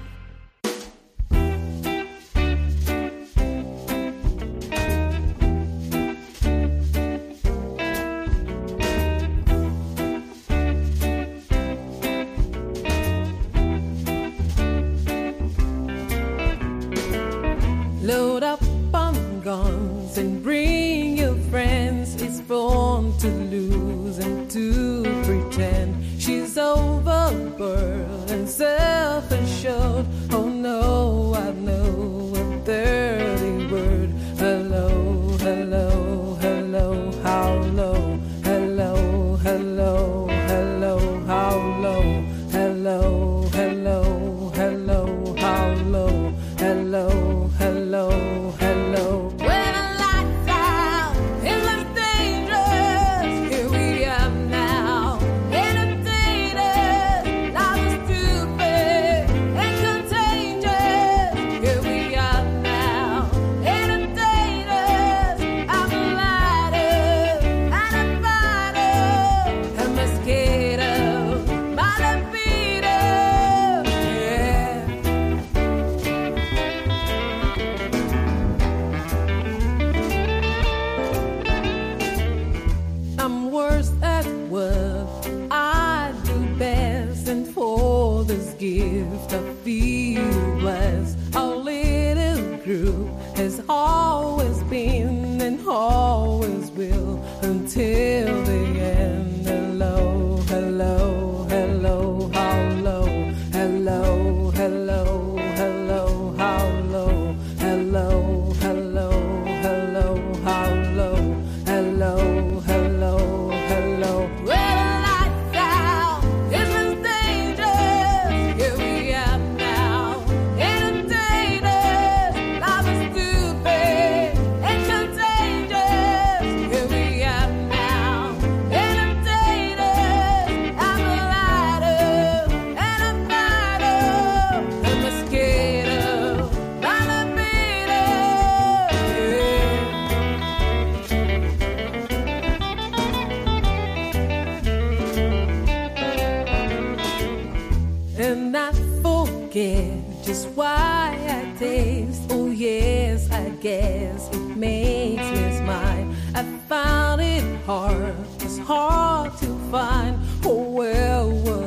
[149.01, 152.23] forget just why I taste.
[152.29, 156.07] Oh, yes, I guess it makes me smile.
[156.35, 160.19] I found it hard, it's hard to find.
[160.45, 161.60] Oh, well, whatever,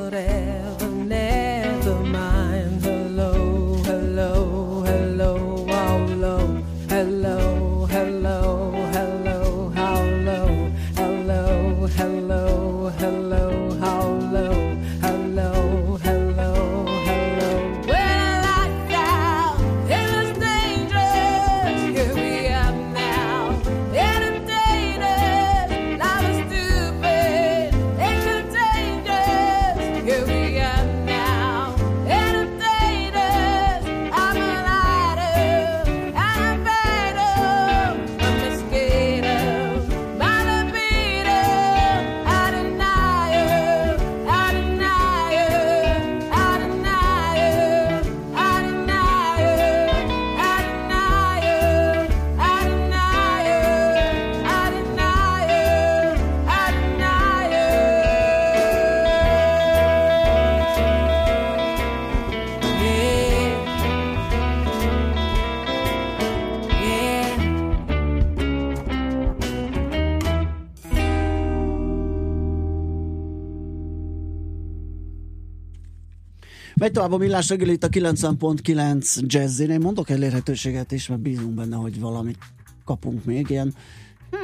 [76.95, 79.71] Megy tovább a millás reggel itt a 90.9 jazzin.
[79.71, 82.39] Én mondok elérhetőséget is, mert bízunk benne, hogy valamit
[82.85, 83.75] kapunk még ilyen.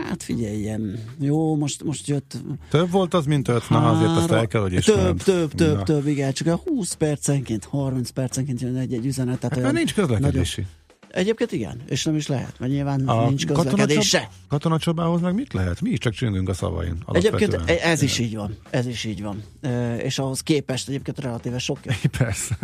[0.08, 0.98] Hát figyelj, ilyen.
[1.18, 2.36] Jó, most, most jött
[2.70, 3.68] Több volt az, mint öt?
[3.68, 5.16] Na, azért azt el kell, hogy több, ismered.
[5.16, 5.82] több, több, Na.
[5.82, 9.38] több, igen, csak a 20 percenként, 30 percenként jön egy-egy üzenet.
[9.38, 10.60] Tehát Hát, nincs közlekedési.
[10.60, 10.79] Nagyon...
[11.12, 14.18] Egyébként igen, és nem is lehet, mert nyilván A nincs közlekedés se.
[14.18, 15.81] katonacsab- katonacsabához meg mit lehet?
[15.81, 17.03] Mi is csak csüngünk a szavain.
[17.12, 19.42] Egyébként e- ez is így van, ez is így van.
[19.61, 21.96] E, és ahhoz képest egyébként relatíve sok jön.
[22.18, 22.59] Persze.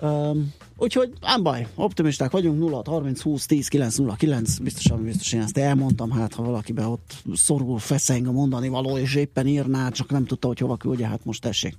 [0.00, 5.32] Um, úgyhogy nem baj, optimisták vagyunk, 0 30 20 10 9 0 9, biztosan, biztos
[5.32, 9.88] én ezt elmondtam, hát ha valakibe ott szorul, feszeng a mondani való, és éppen írná,
[9.90, 11.76] csak nem tudta, hogy hova küldje, hát most tessék.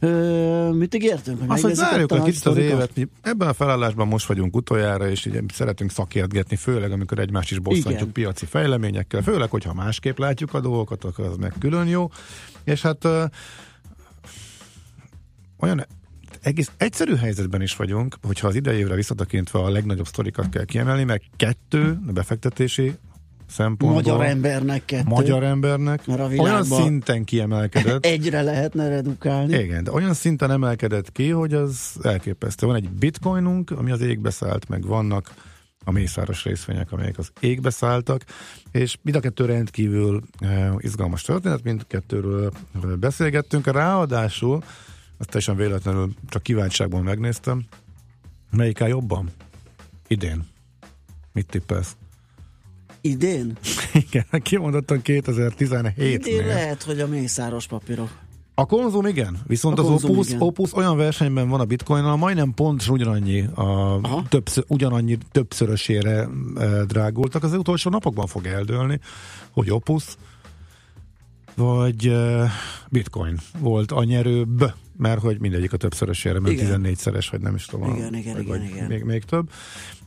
[0.00, 1.42] Ö, mit ígértünk?
[1.46, 5.26] Azt, hogy zárjuk a kicsit az évet, mi ebben a felállásban most vagyunk utoljára, és
[5.26, 8.12] így szeretünk szakértgetni, főleg amikor egymást is bosszantjuk Igen.
[8.12, 12.10] piaci fejleményekkel, főleg, hogyha másképp látjuk a dolgokat, akkor az meg külön jó.
[12.64, 13.24] És hát ö,
[15.58, 15.86] olyan
[16.40, 21.04] egész egyszerű helyzetben is vagyunk, hogyha az idei évre visszatekintve a legnagyobb sztorikat kell kiemelni,
[21.04, 22.94] mert kettő a befektetési
[23.50, 25.08] szempontból Magyar embernek kettő.
[25.08, 29.58] magyar embernek Mert a olyan szinten kiemelkedett, Egyre lehetne redukálni.
[29.58, 32.66] igen, de olyan szinten emelkedett ki, hogy az elképesztő.
[32.66, 35.34] Van egy bitcoinunk, ami az égbe szállt, meg vannak
[35.84, 38.24] a mészáros részvények, amelyek az égbe szálltak,
[38.72, 42.52] és mind a kettő rendkívül eh, izgalmas történet, mindkettőről
[42.98, 43.66] beszélgettünk.
[43.66, 44.62] Ráadásul,
[45.18, 47.64] azt teljesen véletlenül csak kíváncsiságból megnéztem,
[48.50, 49.30] melyik áll jobban?
[50.08, 50.46] Idén.
[51.32, 51.96] Mit tippelsz?
[53.00, 53.56] Idén?
[54.10, 55.92] Igen, kimondottan 2017-nél.
[55.96, 58.10] Idén lehet, hogy a mészáros papírok.
[58.54, 60.40] A konzum igen, viszont A az konzum Opus, igen.
[60.40, 63.62] Opus olyan versenyben van a bitcoinnal, majdnem pont ugyanannyi, a
[64.02, 64.22] Aha.
[64.28, 67.42] többször, ugyanannyi többszörösére e, drágultak.
[67.42, 69.00] Az utolsó napokban fog eldőlni,
[69.50, 70.04] hogy Opus
[71.60, 72.16] vagy
[72.88, 76.82] bitcoin volt a nyerőbb, mert hogy mindegyik a többszörösére, mert Igen.
[76.84, 77.94] 14-szeres, vagy nem is tudom.
[77.94, 78.86] Igen, igen, vagy, igen, igen.
[78.86, 79.50] Még, még több.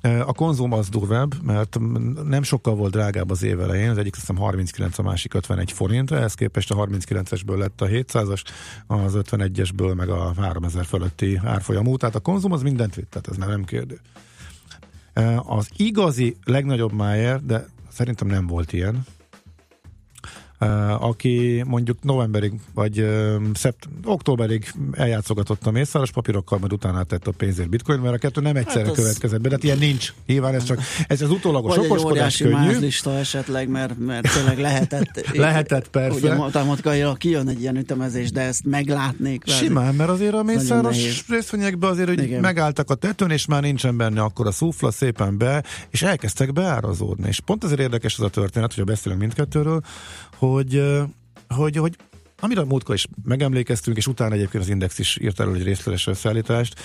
[0.01, 1.79] A konzum az durvább, mert
[2.25, 5.71] nem sokkal volt drágább az év elején, az egyik azt hiszem 39, a másik 51
[5.71, 8.43] forint, ehhez képest a 39-esből lett a 700-as,
[8.87, 13.37] az 51-esből meg a 3000 fölötti árfolyamú, tehát a konzum az mindent vitt, tehát ez
[13.37, 13.99] már nem kérdő.
[15.37, 19.05] Az igazi legnagyobb májer, de szerintem nem volt ilyen,
[20.99, 23.05] aki mondjuk novemberig, vagy
[23.53, 28.41] szept, októberig eljátszogatott a mészáros papírokkal, majd utána tett a pénzért bitcoin, mert a kettő
[28.41, 30.13] nem egyszerre Hát hát az- következett be, tehát ilyen nincs.
[30.25, 32.55] Nyilván ez csak, ez az utólagos Vagy egy okoskodás óriási könnyű.
[32.71, 35.27] mázlista esetleg, mert, mert tényleg lehetett.
[35.35, 36.17] Lehetett, persze.
[36.17, 39.41] Ugye matematikailag kijön egy ilyen ütemezés, de ezt meglátnék.
[39.43, 39.65] kvázi.
[39.65, 42.41] Simán, mert azért a mészáros részvényekben azért hogy Igen.
[42.41, 47.27] megálltak a tetőn, és már nincsen benne akkor a szufla szépen be, és elkezdtek beárazódni.
[47.27, 49.81] És pont ezért érdekes ez a történet, hogy beszélünk mindkettőről,
[50.49, 50.83] hogy,
[51.47, 51.97] hogy, hogy
[52.39, 56.07] amire a múltkor is megemlékeztünk, és utána egyébként az Index is írt elő egy részletes
[56.07, 56.79] összeállítást,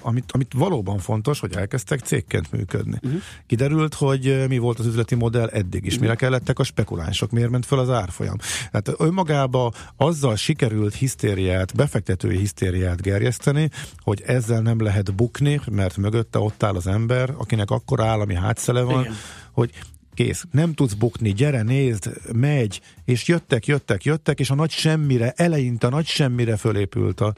[0.00, 2.98] amit, amit valóban fontos, hogy elkezdtek cégként működni.
[3.02, 3.20] Uh-huh.
[3.46, 7.66] Kiderült, hogy mi volt az üzleti modell eddig is, mire kellettek a spekulánsok, miért ment
[7.66, 8.36] fel az árfolyam.
[8.70, 16.38] Tehát önmagába azzal sikerült hisztériát, befektetői hisztériát gerjeszteni, hogy ezzel nem lehet bukni, mert mögötte
[16.38, 19.14] ott áll az ember, akinek akkor állami hátszele van, Igen.
[19.52, 19.70] hogy
[20.14, 25.32] kész, nem tudsz bukni, gyere, nézd, megy, és jöttek, jöttek, jöttek, és a nagy semmire,
[25.36, 27.34] eleinte a nagy semmire fölépült a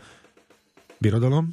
[0.98, 1.50] birodalom,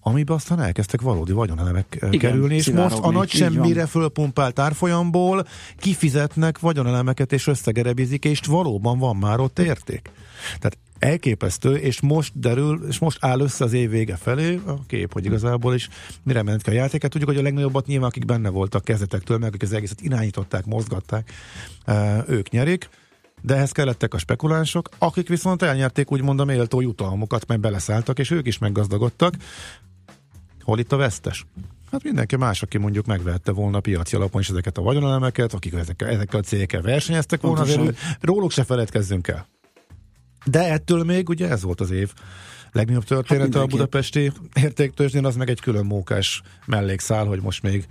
[0.00, 5.46] amiben aztán elkezdtek valódi vagyonelemek Igen, Igen, kerülni, és most a nagy semmire fölpumpált árfolyamból
[5.78, 10.10] kifizetnek vagyonelemeket és összegerebizik, és valóban van már ott érték.
[10.58, 15.12] Tehát elképesztő, és most derül, és most áll össze az év vége felé a kép,
[15.12, 15.88] hogy igazából is
[16.22, 17.10] mire ment ki a játéket.
[17.10, 21.32] Tudjuk, hogy a legnagyobbat nyilván, akik benne voltak kezdetektől, meg akik az egészet irányították, mozgatták,
[21.84, 22.88] eh, ők nyerik
[23.42, 28.30] de ehhez kellettek a spekulánsok, akik viszont elnyerték úgymond a méltó jutalmokat, mert beleszálltak, és
[28.30, 29.34] ők is meggazdagodtak.
[30.60, 31.46] Hol itt a vesztes?
[31.90, 35.72] Hát mindenki más, aki mondjuk megvehette volna a piaci alapon is ezeket a vagyonelemeket, akik
[35.72, 39.46] ezekkel, ezekkel a cégekkel versenyeztek volna, azért róluk se feledkezzünk el.
[40.44, 42.12] De ettől még ugye ez volt az év
[42.72, 43.70] legnagyobb története a mindenképp.
[43.70, 47.86] budapesti értéktőzsdén, az meg egy külön mókás mellékszál, hogy most még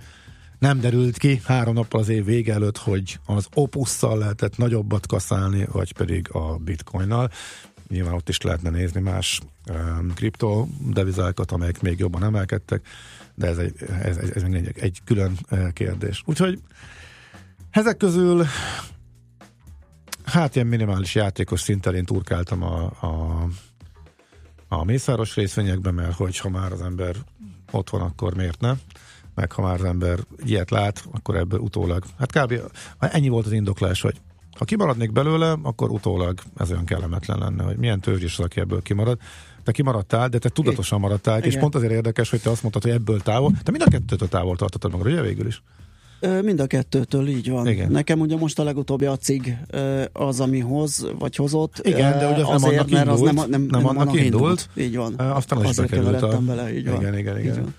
[0.58, 5.66] nem derült ki három nappal az év vége előtt, hogy az opusszal lehetett nagyobbat kaszálni,
[5.72, 7.30] vagy pedig a bitcoinnal.
[7.88, 9.40] Nyilván ott is lehetne nézni más
[9.70, 12.86] um, kriptodevizákat, amelyek még jobban emelkedtek,
[13.34, 16.22] de ez egy, ez, ez, ez egy, egy külön uh, kérdés.
[16.26, 16.58] Úgyhogy
[17.70, 18.46] ezek közül
[20.32, 23.46] hát ilyen minimális játékos szinten én turkáltam a, a,
[24.68, 27.16] a mészáros részvényekbe, mert hogyha már az ember
[27.70, 28.72] ott van, akkor miért ne?
[29.34, 32.60] Meg ha már az ember ilyet lát, akkor ebből utólag, hát kb.
[32.98, 34.20] ennyi volt az indoklás, hogy
[34.58, 38.82] ha kimaradnék belőle, akkor utólag ez olyan kellemetlen lenne, hogy milyen tőzsdés az, aki ebből
[38.82, 39.18] kimarad.
[39.62, 41.60] Te kimaradtál, de te tudatosan maradtál, és Igen.
[41.60, 43.52] pont azért érdekes, hogy te azt mondtad, hogy ebből távol.
[43.62, 45.62] Te mind a kettőtől távol tartottad magad, ugye végül is?
[46.42, 47.66] Mind a kettőtől így van.
[47.66, 47.90] Igen.
[47.90, 49.56] Nekem ugye most a legutóbbi a cig
[50.12, 51.80] az, ami hoz, vagy hozott.
[51.82, 53.34] Igen, de ugye az nem annak mert az indult.
[53.48, 54.68] nem, nem, Nem annak indult.
[54.76, 55.14] Így van.
[55.14, 57.00] Aztán az is azért bekerült a- bele, így van.
[57.00, 57.62] Igen, igen, Így igen.
[57.62, 57.74] van.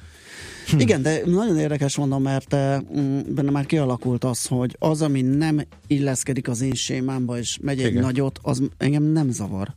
[0.79, 5.61] Igen, de nagyon érdekes mondom, mert mm, benne már kialakult az, hogy az, ami nem
[5.87, 8.01] illeszkedik az én sémámba, és megy egy Igen.
[8.01, 9.75] nagyot, az engem nem zavar.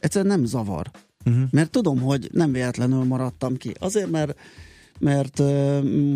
[0.00, 0.90] Egyszerűen nem zavar.
[1.24, 1.42] Uh-huh.
[1.50, 3.72] Mert tudom, hogy nem véletlenül maradtam ki.
[3.78, 4.34] Azért, mert
[4.98, 5.42] mert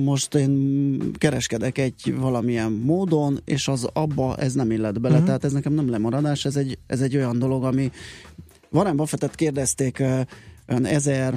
[0.05, 5.27] most én kereskedek egy valamilyen módon, és az abba ez nem illet bele, uh-huh.
[5.27, 7.91] tehát ez nekem nem lemaradás, ez egy, ez egy olyan dolog, ami
[8.71, 10.21] Warren Buffettet kérdezték ö,
[10.69, 11.35] olyan 1000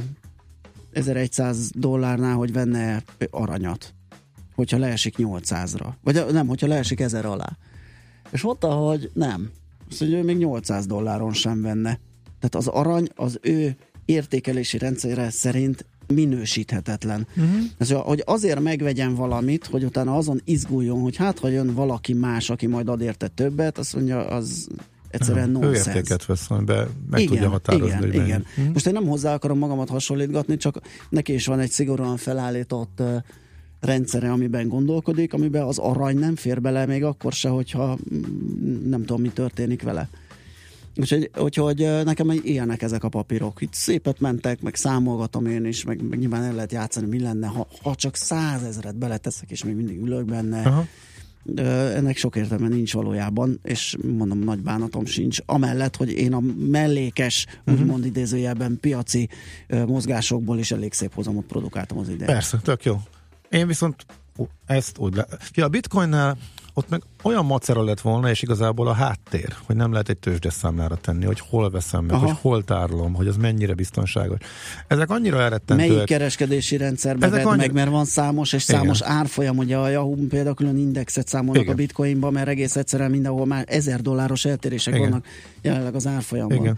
[0.91, 3.93] 1100 dollárnál, hogy venne aranyat,
[4.55, 5.87] hogyha leesik 800-ra.
[6.03, 7.57] Vagy nem, hogyha leesik 1000 alá.
[8.31, 9.51] És mondta, hogy nem.
[9.89, 11.99] Azt mondja, ő még 800 dolláron sem venne.
[12.39, 13.75] Tehát az arany az ő
[14.05, 17.27] értékelési rendszere szerint minősíthetetlen.
[17.37, 17.61] Uh-huh.
[17.77, 22.49] Ez, hogy azért megvegyen valamit, hogy utána azon izguljon, hogy hát, ha jön valaki más,
[22.49, 24.67] aki majd ad érte többet, azt mondja, az
[25.09, 25.85] egyszerűen ő nonsens.
[25.85, 28.45] értéket vesz, amiben meg tudja határozni, igen, hogy igen.
[28.55, 28.61] Hm?
[28.73, 30.79] Most én nem hozzá akarom magamat hasonlítgatni, csak
[31.09, 33.15] neki is van egy szigorúan felállított uh,
[33.79, 38.99] rendszere, amiben gondolkodik, amiben az arany nem fér bele, még akkor se, hogyha mm, nem
[38.99, 40.09] tudom, mi történik vele.
[40.97, 43.61] Úgyhogy, úgyhogy nekem ilyenek ezek a papírok.
[43.61, 47.47] Itt szépet mentek, meg számolgatom én is, meg, meg nyilván el lehet játszani, mi lenne,
[47.47, 50.61] ha, ha csak százezret beleteszek, és még mindig ülök benne.
[50.61, 50.85] Aha.
[51.95, 55.39] Ennek sok értelme nincs valójában, és mondom, nagy bánatom sincs.
[55.45, 56.39] Amellett, hogy én a
[56.69, 57.79] mellékes, uh-huh.
[57.79, 59.29] úgymond idézőjelben piaci
[59.85, 62.33] mozgásokból is elég szép hozamot produkáltam az idején.
[62.33, 63.01] Persze, tök jó.
[63.49, 64.05] Én viszont
[64.65, 65.27] ezt úgy le...
[65.53, 66.37] Ja, a bitcoinnál
[66.77, 70.53] ott meg olyan macera lett volna, és igazából a háttér, hogy nem lehet egy tőzsdes
[70.53, 72.25] számlára tenni, hogy hol veszem meg, Aha.
[72.25, 74.37] hogy hol tárolom, hogy az mennyire biztonságos.
[74.87, 76.05] Ezek annyira Melyik elrettentőek.
[76.05, 78.79] kereskedési rendszerben vedd annyi- meg, mert van számos és Igen.
[78.81, 81.73] számos árfolyam, ugye a Yahoo például külön indexet számolnak Igen.
[81.73, 85.09] a bitcoinba, mert egész egyszerűen mindenhol már ezer dolláros eltérések Igen.
[85.09, 85.25] vannak
[85.61, 86.57] jelenleg az árfolyamban.
[86.57, 86.77] Igen.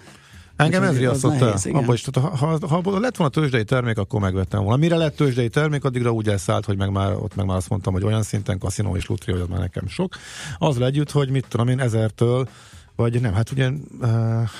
[0.57, 1.55] Engem ez riasztott el.
[1.71, 4.77] Abba is, tehát ha, ha, ha, lett volna tőzsdei termék, akkor megvettem volna.
[4.77, 7.93] Mire lett tőzsdei termék, addigra úgy elszállt, hogy meg már, ott meg már azt mondtam,
[7.93, 10.15] hogy olyan szinten kaszinó és lutri, hogy az már nekem sok.
[10.57, 12.47] Az együtt, hogy mit tudom én, ezertől,
[12.95, 13.69] vagy nem, hát ugye,
[14.01, 14.09] uh,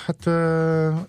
[0.06, 1.00] hát uh,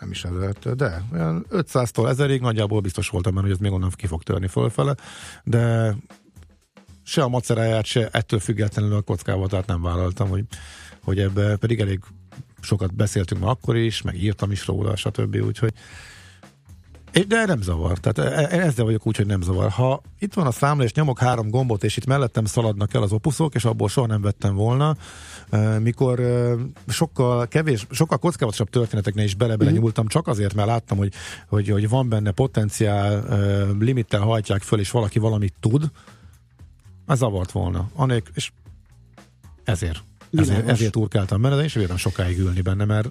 [0.00, 3.90] nem is ezertől, de olyan 500-tól ezerig nagyjából biztos voltam benne, hogy ez még onnan
[3.96, 4.94] ki fog törni fölfele,
[5.44, 5.94] de
[7.02, 10.44] se a maceráját, se ettől függetlenül a kockával, tehát nem vállaltam, hogy,
[11.02, 12.00] hogy ebbe pedig elég
[12.66, 15.36] sokat beszéltünk már akkor is, meg írtam is róla, stb.
[15.46, 15.72] Úgyhogy
[17.28, 17.98] de nem zavar.
[17.98, 19.70] Tehát e- e- ezzel vagyok úgy, hogy nem zavar.
[19.70, 23.12] Ha itt van a számla, és nyomok három gombot, és itt mellettem szaladnak el az
[23.12, 24.96] opuszok, és abból soha nem vettem volna,
[25.50, 26.20] e, mikor
[26.88, 29.80] sokkal kevés, sokkal kockázatosabb történeteknél is bele-bele Mhm.
[29.80, 31.12] nyúltam, csak azért, mert láttam, hogy,
[31.48, 33.24] hogy, hogy van benne potenciál,
[33.78, 35.90] limittel hajtják föl, és valaki valamit tud,
[37.06, 37.88] ez zavart volna.
[37.94, 38.50] Anék, és
[39.64, 40.02] ezért.
[40.32, 43.08] Ezért, ezért urkáltam benne, de én sem bírtam sokáig ülni benne, mert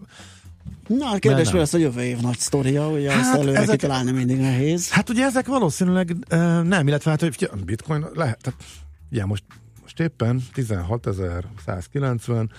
[0.87, 3.57] Na, a kérdés mi lesz a jövő év nagy sztoria, ugye hát, Hát, azt előre
[3.57, 4.89] ezek- kitalálni mindig nehéz.
[4.89, 8.63] Hát ugye ezek valószínűleg uh, nem, illetve hát, hogy bitcoin lehet, tehát,
[9.11, 9.43] ugye most,
[9.81, 12.49] most éppen 16.190,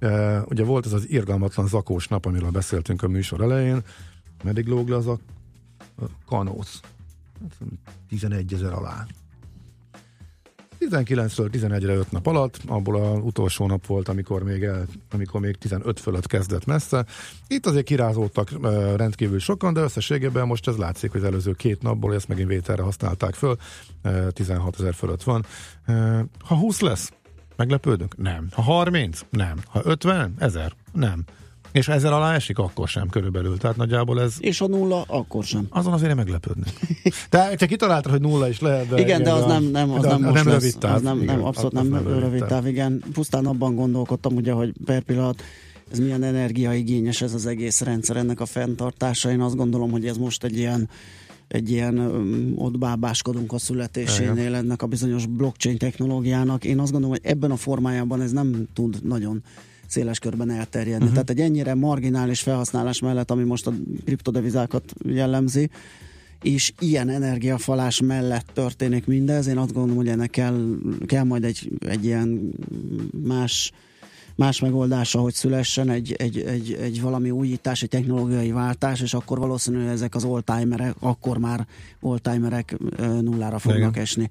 [0.00, 3.82] uh, ugye volt ez az irgalmatlan zakós nap, amiről beszéltünk a műsor elején,
[4.44, 5.18] meddig lóg le az a
[6.26, 6.80] kanóz.
[8.08, 9.06] 11 ezer alá.
[10.90, 15.56] 19-ről 11-re 5 nap alatt, abból az utolsó nap volt, amikor még, el, amikor még
[15.56, 17.04] 15 fölött kezdett messze.
[17.46, 18.50] Itt azért kirázódtak
[18.96, 22.82] rendkívül sokan, de összességében most ez látszik, hogy az előző két napból ezt megint vételre
[22.82, 23.56] használták föl,
[24.04, 25.44] uh, 16 ezer fölött van.
[26.44, 27.12] Ha 20 lesz,
[27.56, 28.16] meglepődünk?
[28.16, 28.48] Nem.
[28.52, 29.20] Ha 30?
[29.30, 29.56] Nem.
[29.68, 30.34] Ha 50?
[30.38, 30.72] Ezer?
[30.92, 31.24] Nem.
[31.74, 33.58] És ezzel alá esik, akkor sem körülbelül.
[33.58, 34.34] Tehát nagyjából ez...
[34.38, 35.66] És a nulla, akkor sem.
[35.70, 36.72] Azon azért én meglepődnék.
[37.28, 39.00] Te, te kitaláltad, hogy nulla is lehet, de...
[39.00, 40.54] igen, de az nem, nem, az nem, most nem lesz.
[40.54, 40.94] rövid táv.
[40.94, 43.02] Az nem, Igen, nem abszolút nem, nem rövid táv, igen.
[43.12, 45.42] Pusztán abban gondolkodtam, ugye, hogy per pillanat
[45.92, 49.30] ez milyen energiaigényes ez az egész rendszer, ennek a fenntartása.
[49.30, 50.88] Én azt gondolom, hogy ez most egy ilyen
[51.48, 56.64] egy ilyen um, ott bábáskodunk a születésénél ennek a bizonyos blockchain technológiának.
[56.64, 59.42] Én azt gondolom, hogy ebben a formájában ez nem tud nagyon
[59.86, 60.94] széles körben elterjedni.
[60.94, 61.12] Uh-huh.
[61.12, 63.72] Tehát egy ennyire marginális felhasználás mellett, ami most a
[64.04, 65.70] kriptodevizákat jellemzi,
[66.42, 70.76] és ilyen energiafalás mellett történik mindez, én azt gondolom, hogy ennek kell,
[71.06, 72.54] kell majd egy, egy ilyen
[73.24, 73.72] más
[74.36, 79.38] más megoldása, hogy szülessen egy, egy, egy, egy valami újítás, egy technológiai váltás, és akkor
[79.38, 81.66] valószínűleg ezek az oldtimerek, akkor már
[82.00, 84.02] oldtimerek nullára fognak Igen.
[84.02, 84.30] esni.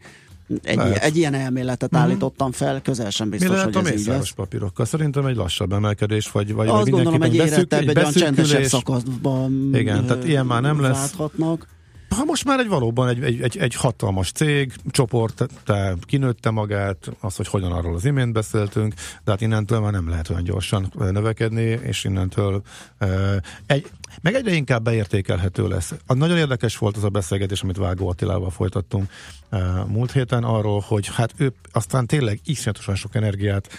[0.64, 1.04] Egy, Lehet.
[1.04, 2.00] egy ilyen elméletet Mhm.
[2.02, 4.30] állítottam fel, közel sem Mi biztos, lehet hogy a ez így lesz.
[4.32, 4.86] papírokkal?
[4.86, 8.24] Szerintem egy lassabb emelkedés, vagy, vagy Azt gondolom, egy érettebb, egy olyan beszűkülés.
[8.24, 10.98] csendesebb szakaszban Igen, tehát ilyen már nem lesz.
[10.98, 11.68] Válthatnak.
[12.16, 17.11] Ha most már egy valóban egy, egy, egy, egy hatalmas cég, csoport, te kinőtte magát,
[17.20, 18.93] az, hogy hogyan arról az imént beszéltünk,
[19.24, 22.61] de hát innentől már nem lehet olyan gyorsan növekedni, és innentől
[23.01, 23.36] uh,
[23.66, 23.89] egy,
[24.22, 25.93] meg egyre inkább beértékelhető lesz.
[26.07, 29.09] A nagyon érdekes volt az a beszélgetés, amit Vágó Attilával folytattunk
[29.51, 33.70] uh, múlt héten arról, hogy hát ő aztán tényleg iszonyatosan sok energiát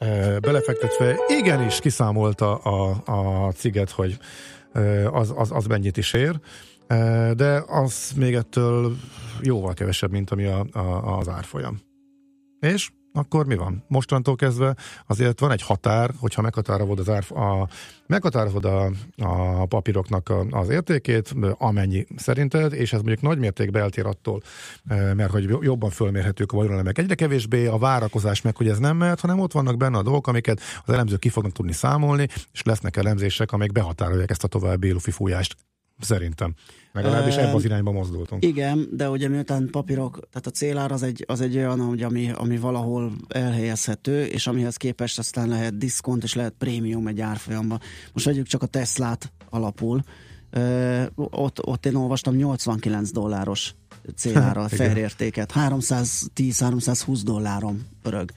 [0.00, 4.18] uh, belefektetve, igenis kiszámolta a, a ciget, hogy
[4.74, 6.40] uh, az, az, az mennyit is ér,
[7.36, 8.96] de az még ettől
[9.42, 11.80] jóval kevesebb, mint ami a, a, az árfolyam.
[12.60, 13.84] És akkor mi van?
[13.88, 14.76] Mostantól kezdve
[15.06, 17.68] azért van egy határ, hogyha meghatározod az ár, a,
[18.06, 24.06] meghatározod a, a papíroknak a, az értékét, amennyi szerinted, és ez mondjuk nagy mértékben eltér
[24.06, 24.42] attól,
[24.88, 26.98] mert hogy jobban fölmérhetők a vagyonelemek.
[26.98, 30.26] Egyre kevésbé a várakozás meg, hogy ez nem mehet, hanem ott vannak benne a dolgok,
[30.26, 34.90] amiket az elemzők ki fognak tudni számolni, és lesznek elemzések, amik behatárolják ezt a további
[34.90, 35.56] lufi fújást.
[36.00, 36.54] Szerintem.
[36.92, 38.44] Legalábbis ebben az irányba mozdultunk.
[38.44, 42.30] Igen, de ugye miután papírok, tehát a célár az egy, az egy olyan, hogy ami,
[42.30, 47.80] ami valahol elhelyezhető, és amihez képest aztán lehet diszkont, és lehet prémium egy árfolyamban.
[48.12, 50.02] Most vegyük csak a Teslát alapul.
[50.50, 53.74] Ö, ott, ott én olvastam 89 dolláros
[54.16, 54.88] célára Igen.
[54.88, 55.52] felértéket.
[55.54, 58.30] 310-320 dolláron pörög.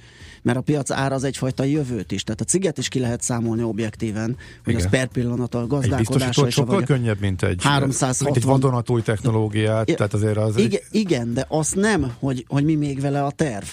[0.47, 2.23] Mert a piac ára az egyfajta jövőt is.
[2.23, 4.85] Tehát a ciget is ki lehet számolni objektíven, hogy Igen.
[4.85, 9.01] az per pillanat a Egy gazdálkodása a sokkal könnyebb, mint egy, 360 mint egy vadonatúj
[9.01, 13.01] technológiát, I- tehát azért az Igen, egy, igen, de azt nem, hogy, hogy mi még
[13.01, 13.65] vele a terv.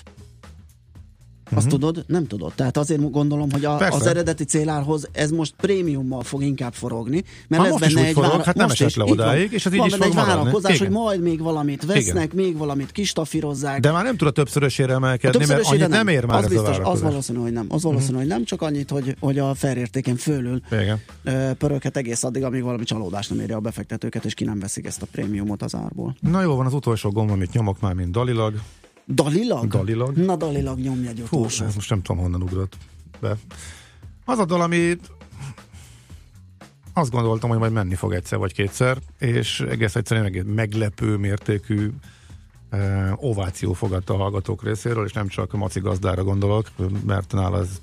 [1.54, 2.04] Azt tudod?
[2.06, 2.52] Nem tudod.
[2.54, 3.78] Tehát azért gondolom, hogy a, Mhm.
[3.78, 3.96] Persze.
[3.96, 8.30] az eredeti célárhoz ez most prémiummal fog inkább forogni, mert Ha is benne egy forog,
[8.30, 10.86] vára- hát nem esett le odáig, és ez így Van is benne egy várakozás, Igen.
[10.86, 13.80] hogy majd még valamit vesznek, még valamit kistafírozzák.
[13.80, 16.44] de már nem tud a többszörösére A emelkedni, mert többszörösére annyit nem ér már az
[16.44, 16.98] ez biztos, a az.
[17.00, 17.08] Mhm.
[17.08, 17.66] valószínű, hogy nem.
[17.68, 21.00] Az valószínű, hogy nem, csak annyit, hogy, hogy a felértéken fölül Igen.
[21.58, 25.02] pöröghet egész addig, amíg valami csalódás nem érje a befektetőket, és ki nem veszik ezt
[25.02, 26.16] a prémiumot az árból.
[26.20, 28.54] Na jó, van az utolsó gomb, amit nyomok már, mint dalilag.
[29.06, 29.66] Dalilag?
[29.66, 30.16] Dalilag.
[30.16, 31.64] Na, dalilag nyomj egy Fú, utolsó.
[31.64, 32.76] ez most nem tudom, honnan ugrott
[33.20, 33.36] be.
[34.24, 34.96] Az a dal, ami
[36.92, 41.90] azt gondoltam, hogy majd menni fog egyszer vagy kétszer, és egész egyszerűen meg- meglepő mértékű
[42.70, 46.70] eh, ováció fogadta a hallgatók részéről, és nem csak a Maci gazdára gondolok,
[47.06, 47.80] mert nála ez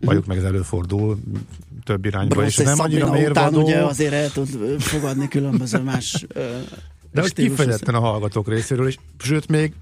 [0.00, 1.18] valljuk meg ez előfordul
[1.84, 4.48] több irányba, Bruce és nem annyira mérvadó, ugye azért el tud
[4.80, 6.26] fogadni különböző más
[7.12, 9.72] de hogy kifejezetten a hallgatók részéről, és sőt még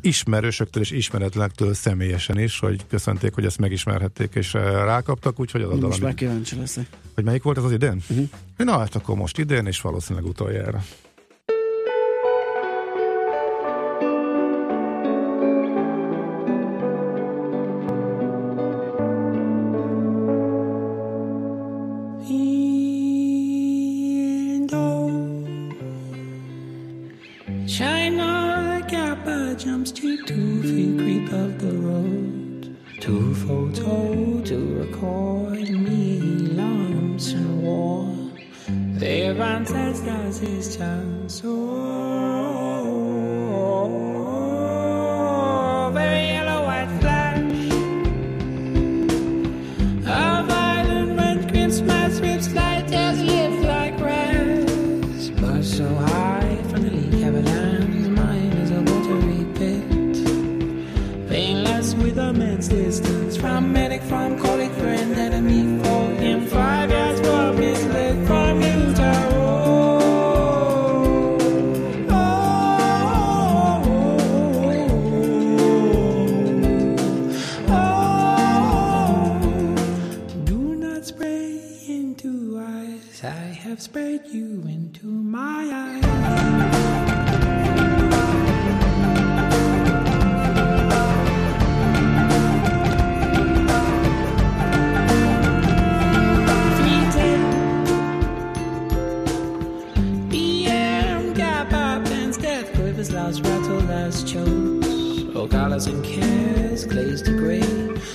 [0.00, 5.70] ismerősöktől és ismeretlenektől személyesen is, hogy köszönték, hogy ezt megismerhették, és eh, rákaptak, úgyhogy az
[5.70, 6.86] a dal, Most már kíváncsi leszek.
[7.14, 8.02] hogy melyik volt ez az idén?
[8.10, 8.28] Uh-huh.
[8.56, 10.84] Na, hát akkor most idén, és valószínűleg utoljára.
[29.48, 36.20] I jump straight to feet creep up the road to photo to record me
[36.52, 38.14] lumps and war.
[38.98, 41.40] They advance as does his chance.
[41.42, 42.37] Oh.
[106.78, 107.62] Cares glazed to grey,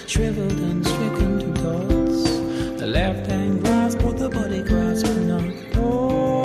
[0.08, 2.24] shriveled and stricken to dots.
[2.80, 5.44] The left hand grasp what the body grasp not.
[5.76, 6.44] Oh,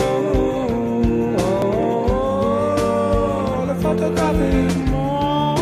[3.66, 5.56] the photographic more.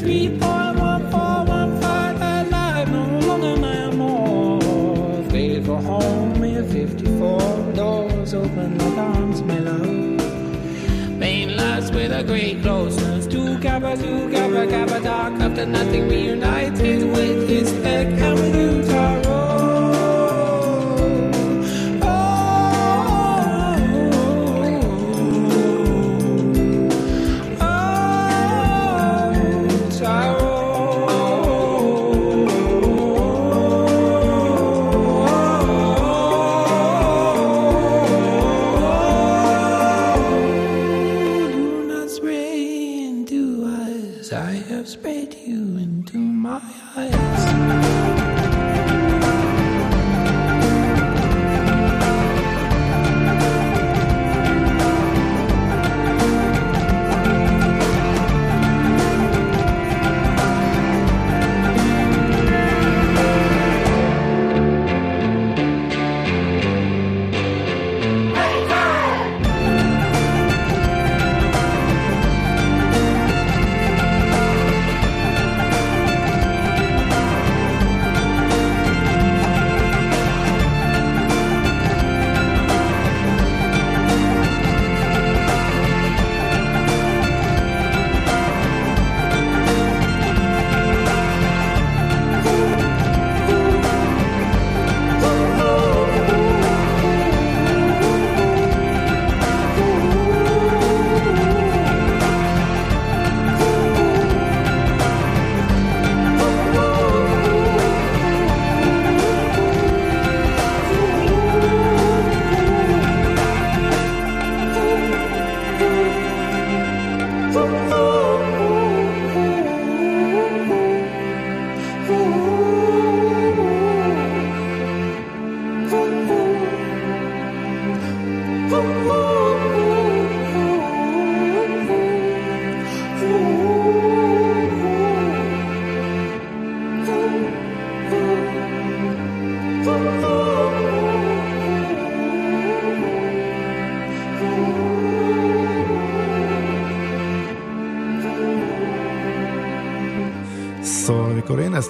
[0.00, 3.56] Three point one four one five at night, no longer
[3.96, 4.56] more.
[5.64, 7.72] For home in fifty-four.
[7.74, 9.88] Doors open like arms may love.
[11.10, 12.95] Main lights with a great closeness.
[13.76, 15.32] Gabba Goo Gabba Gabba Doc.
[15.38, 19.15] After nothing reunited with his neck, and with you talk?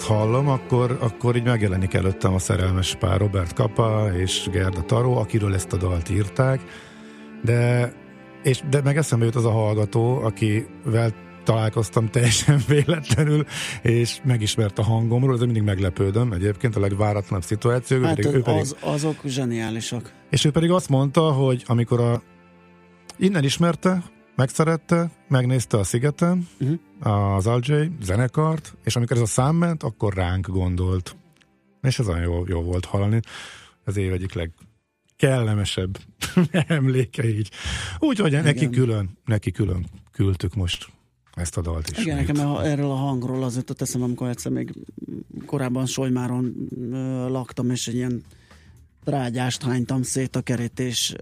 [0.07, 5.55] Hallom, akkor, akkor így megjelenik előttem a szerelmes pár Robert Kapa és Gerda Taró, akiről
[5.55, 6.61] ezt a dalt írták,
[7.43, 7.93] de,
[8.43, 11.11] és, de meg eszembe jut az a hallgató, akivel
[11.45, 13.45] találkoztam teljesen véletlenül,
[13.83, 18.03] és megismert a hangomról, ezzel mindig meglepődöm egyébként a legváratlanabb szituáció.
[18.03, 20.13] Hát ő pedig, az, azok zseniálisak.
[20.31, 22.23] és ő pedig azt mondta, hogy amikor a
[23.17, 24.03] innen ismerte,
[24.37, 27.37] megszerette, megnézte a szigeten, uh-huh.
[27.37, 31.17] az Aljay zenekart, és amikor ez a szám ment, akkor ránk gondolt.
[31.83, 33.21] És ez olyan jó, jó volt hallani.
[33.85, 34.53] Az év egyik leg
[35.17, 35.99] kellemesebb
[36.51, 37.51] emléke így.
[37.99, 40.87] Úgyhogy neki külön, neki külön küldtük most
[41.35, 41.99] ezt a dalt is.
[41.99, 44.73] Igen, nekem a- erről a hangról az jutott eszem, amikor egyszer még
[45.47, 48.23] korábban Solymáron ö, laktam, és egy ilyen
[49.07, 51.15] trágyást hánytam szét a kerítés,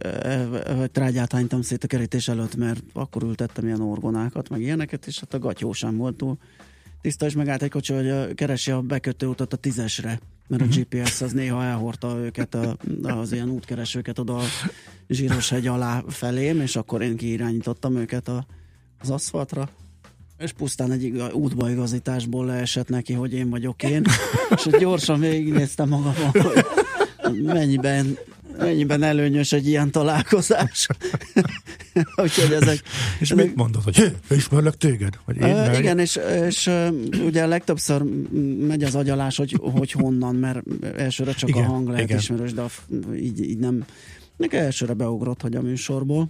[0.76, 5.20] vagy trágyát hánytam szét a kerítés előtt, mert akkor ültettem ilyen orgonákat, meg ilyeneket, és
[5.20, 6.38] hát a gatyó sem volt túl
[7.00, 11.20] tiszta, és megállt egy kocsi, hogy keresi a bekötő utat a tízesre, mert a GPS
[11.20, 14.44] az néha elhordta őket, a, az ilyen útkeresőket oda a
[15.08, 18.46] zsíros hegy alá felém, és akkor én kiirányítottam őket a,
[19.00, 19.68] az aszfaltra,
[20.38, 24.04] és pusztán egy iga, útbaigazításból leesett neki, hogy én vagyok én,
[24.56, 26.64] és gyorsan végignéztem magamon, hogy
[27.42, 28.18] mennyiben,
[28.58, 30.86] mennyiben előnyös egy ilyen találkozás.
[32.22, 32.80] Úgyhogy ezek...
[33.18, 35.18] És ezek mit mondod, hogy "Hé, ismerlek téged?
[35.24, 35.78] Vagy én meg?
[35.78, 36.70] igen, és, és
[37.24, 38.02] ugye legtöbbször
[38.66, 40.62] megy az agyalás, hogy, hogy honnan, mert
[40.96, 42.18] elsőre csak Igen, a hang lehet igen.
[42.18, 42.68] ismerős, de a,
[43.14, 43.84] így, így nem.
[44.36, 46.28] Nekem elsőre beugrott, hogy a műsorból.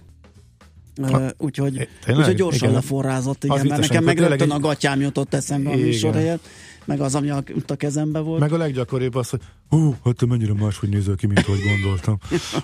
[1.01, 1.71] Ha, úgyhogy,
[2.05, 2.21] tényleg?
[2.21, 2.73] úgyhogy gyorsan Igen.
[2.81, 6.47] leforrázott, igen, Az mert nekem meg rögtön tényleg a gatyám jutott eszembe a műsor helyett,
[6.85, 8.39] meg az, ami a, a kezembe volt.
[8.39, 12.17] Meg a leggyakoribb az, hogy hú, hát te mennyire máshogy nézel ki, mint ahogy gondoltam.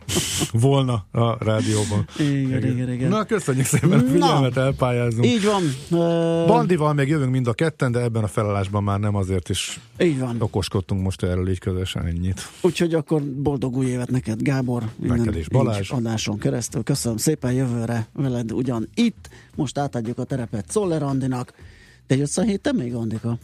[0.51, 2.07] Volna a rádióban.
[2.19, 3.09] Igen, igen, igen.
[3.09, 5.25] Na, köszönjük szépen, a figyelmet elpályázunk.
[5.25, 5.63] Így van.
[5.99, 9.79] Ö, Bandival még jövünk mind a ketten, de ebben a felállásban már nem azért is
[9.99, 10.35] Így van.
[10.39, 12.41] okoskodtunk most erről így közösen ennyit.
[12.61, 14.83] Úgyhogy akkor boldog új évet neked, Gábor.
[14.95, 15.89] Neked is, Balázs.
[15.91, 16.83] adáson keresztül.
[16.83, 19.29] Köszönöm szépen, jövőre veled ugyan itt.
[19.55, 21.53] Most átadjuk a terepet Szoller Andinak.
[22.07, 23.37] Te jössz a héten még, Andika?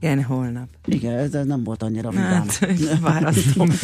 [0.00, 0.68] Igen, holnap.
[0.84, 2.46] Igen, ez, ez nem volt annyira vidám.
[2.48, 3.68] Hát, választom.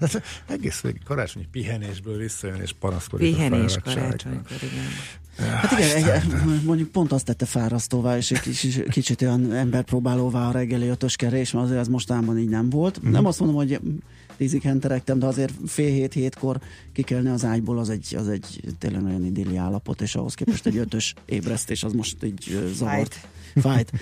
[0.00, 4.84] Hát, egész végig karácsonyi pihenésből visszajön és panaszkodik Pihenés karácsonykor, igen.
[5.46, 10.50] Hát igen, egy, mondjuk pont azt tette fárasztóvá, és egy kicsit, kicsit olyan emberpróbálóvá a
[10.50, 13.02] reggeli ötöskerés, mert azért ez mostában így nem volt.
[13.02, 13.12] Mhm.
[13.12, 13.80] Nem azt mondom, hogy
[14.36, 16.60] tízig henteregtem, de azért fél hét, hétkor
[16.92, 20.76] kikelni az ágyból, az egy, az egy tényleg nagyon idilli állapot, és ahhoz képest egy
[20.76, 23.28] ötös ébresztés, az most így ö, zavart.
[23.54, 23.92] Fájt.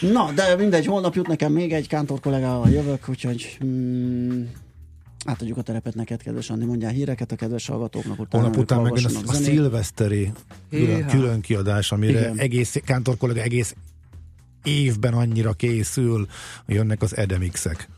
[0.00, 4.42] Na, de mindegy, holnap jut nekem még egy kántor kollégával jövök, úgyhogy mm,
[5.24, 8.92] átadjuk a terepet neked, kedves Andi, mondjál híreket a kedves hallgatóknak, utána Holnap után meg
[8.96, 10.32] jön a, a szilveszteri
[10.70, 12.38] külön, külön kiadás, amire Igen.
[12.38, 13.74] egész, Kántor kollega egész
[14.64, 16.26] évben annyira készül,
[16.66, 17.88] hogy jönnek az edemixek.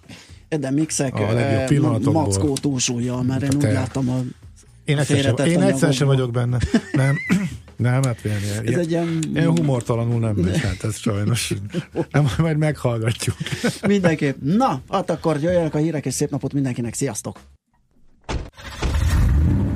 [0.48, 2.22] Eden Mixek, A legjobb eh, pillanatokból.
[2.22, 4.20] Mackó túlsúlyjal, mert én Hát úgy te- láttam a
[4.84, 6.58] Én egyszer, sem, én egyszer sem vagyok benne.
[6.92, 7.16] Nem,
[7.76, 11.52] nem, hát ilyen, Ez ilyen, egy ilyen- ilyen humortalanul nem megy, hát ez sajnos.
[12.10, 13.36] Nem, majd meghallgatjuk.
[13.86, 14.36] mindenképp.
[14.42, 16.94] Na, hát akkor jöjjenek a hírek, és szép napot mindenkinek.
[16.94, 17.40] Sziasztok!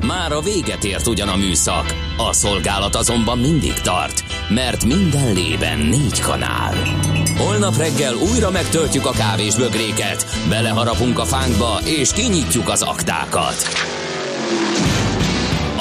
[0.07, 1.85] Már a véget ért ugyan a műszak,
[2.29, 6.75] a szolgálat azonban mindig tart, mert minden lében négy kanál.
[7.37, 13.55] Holnap reggel újra megtöltjük a kávés bögréket, beleharapunk a fánkba és kinyitjuk az aktákat.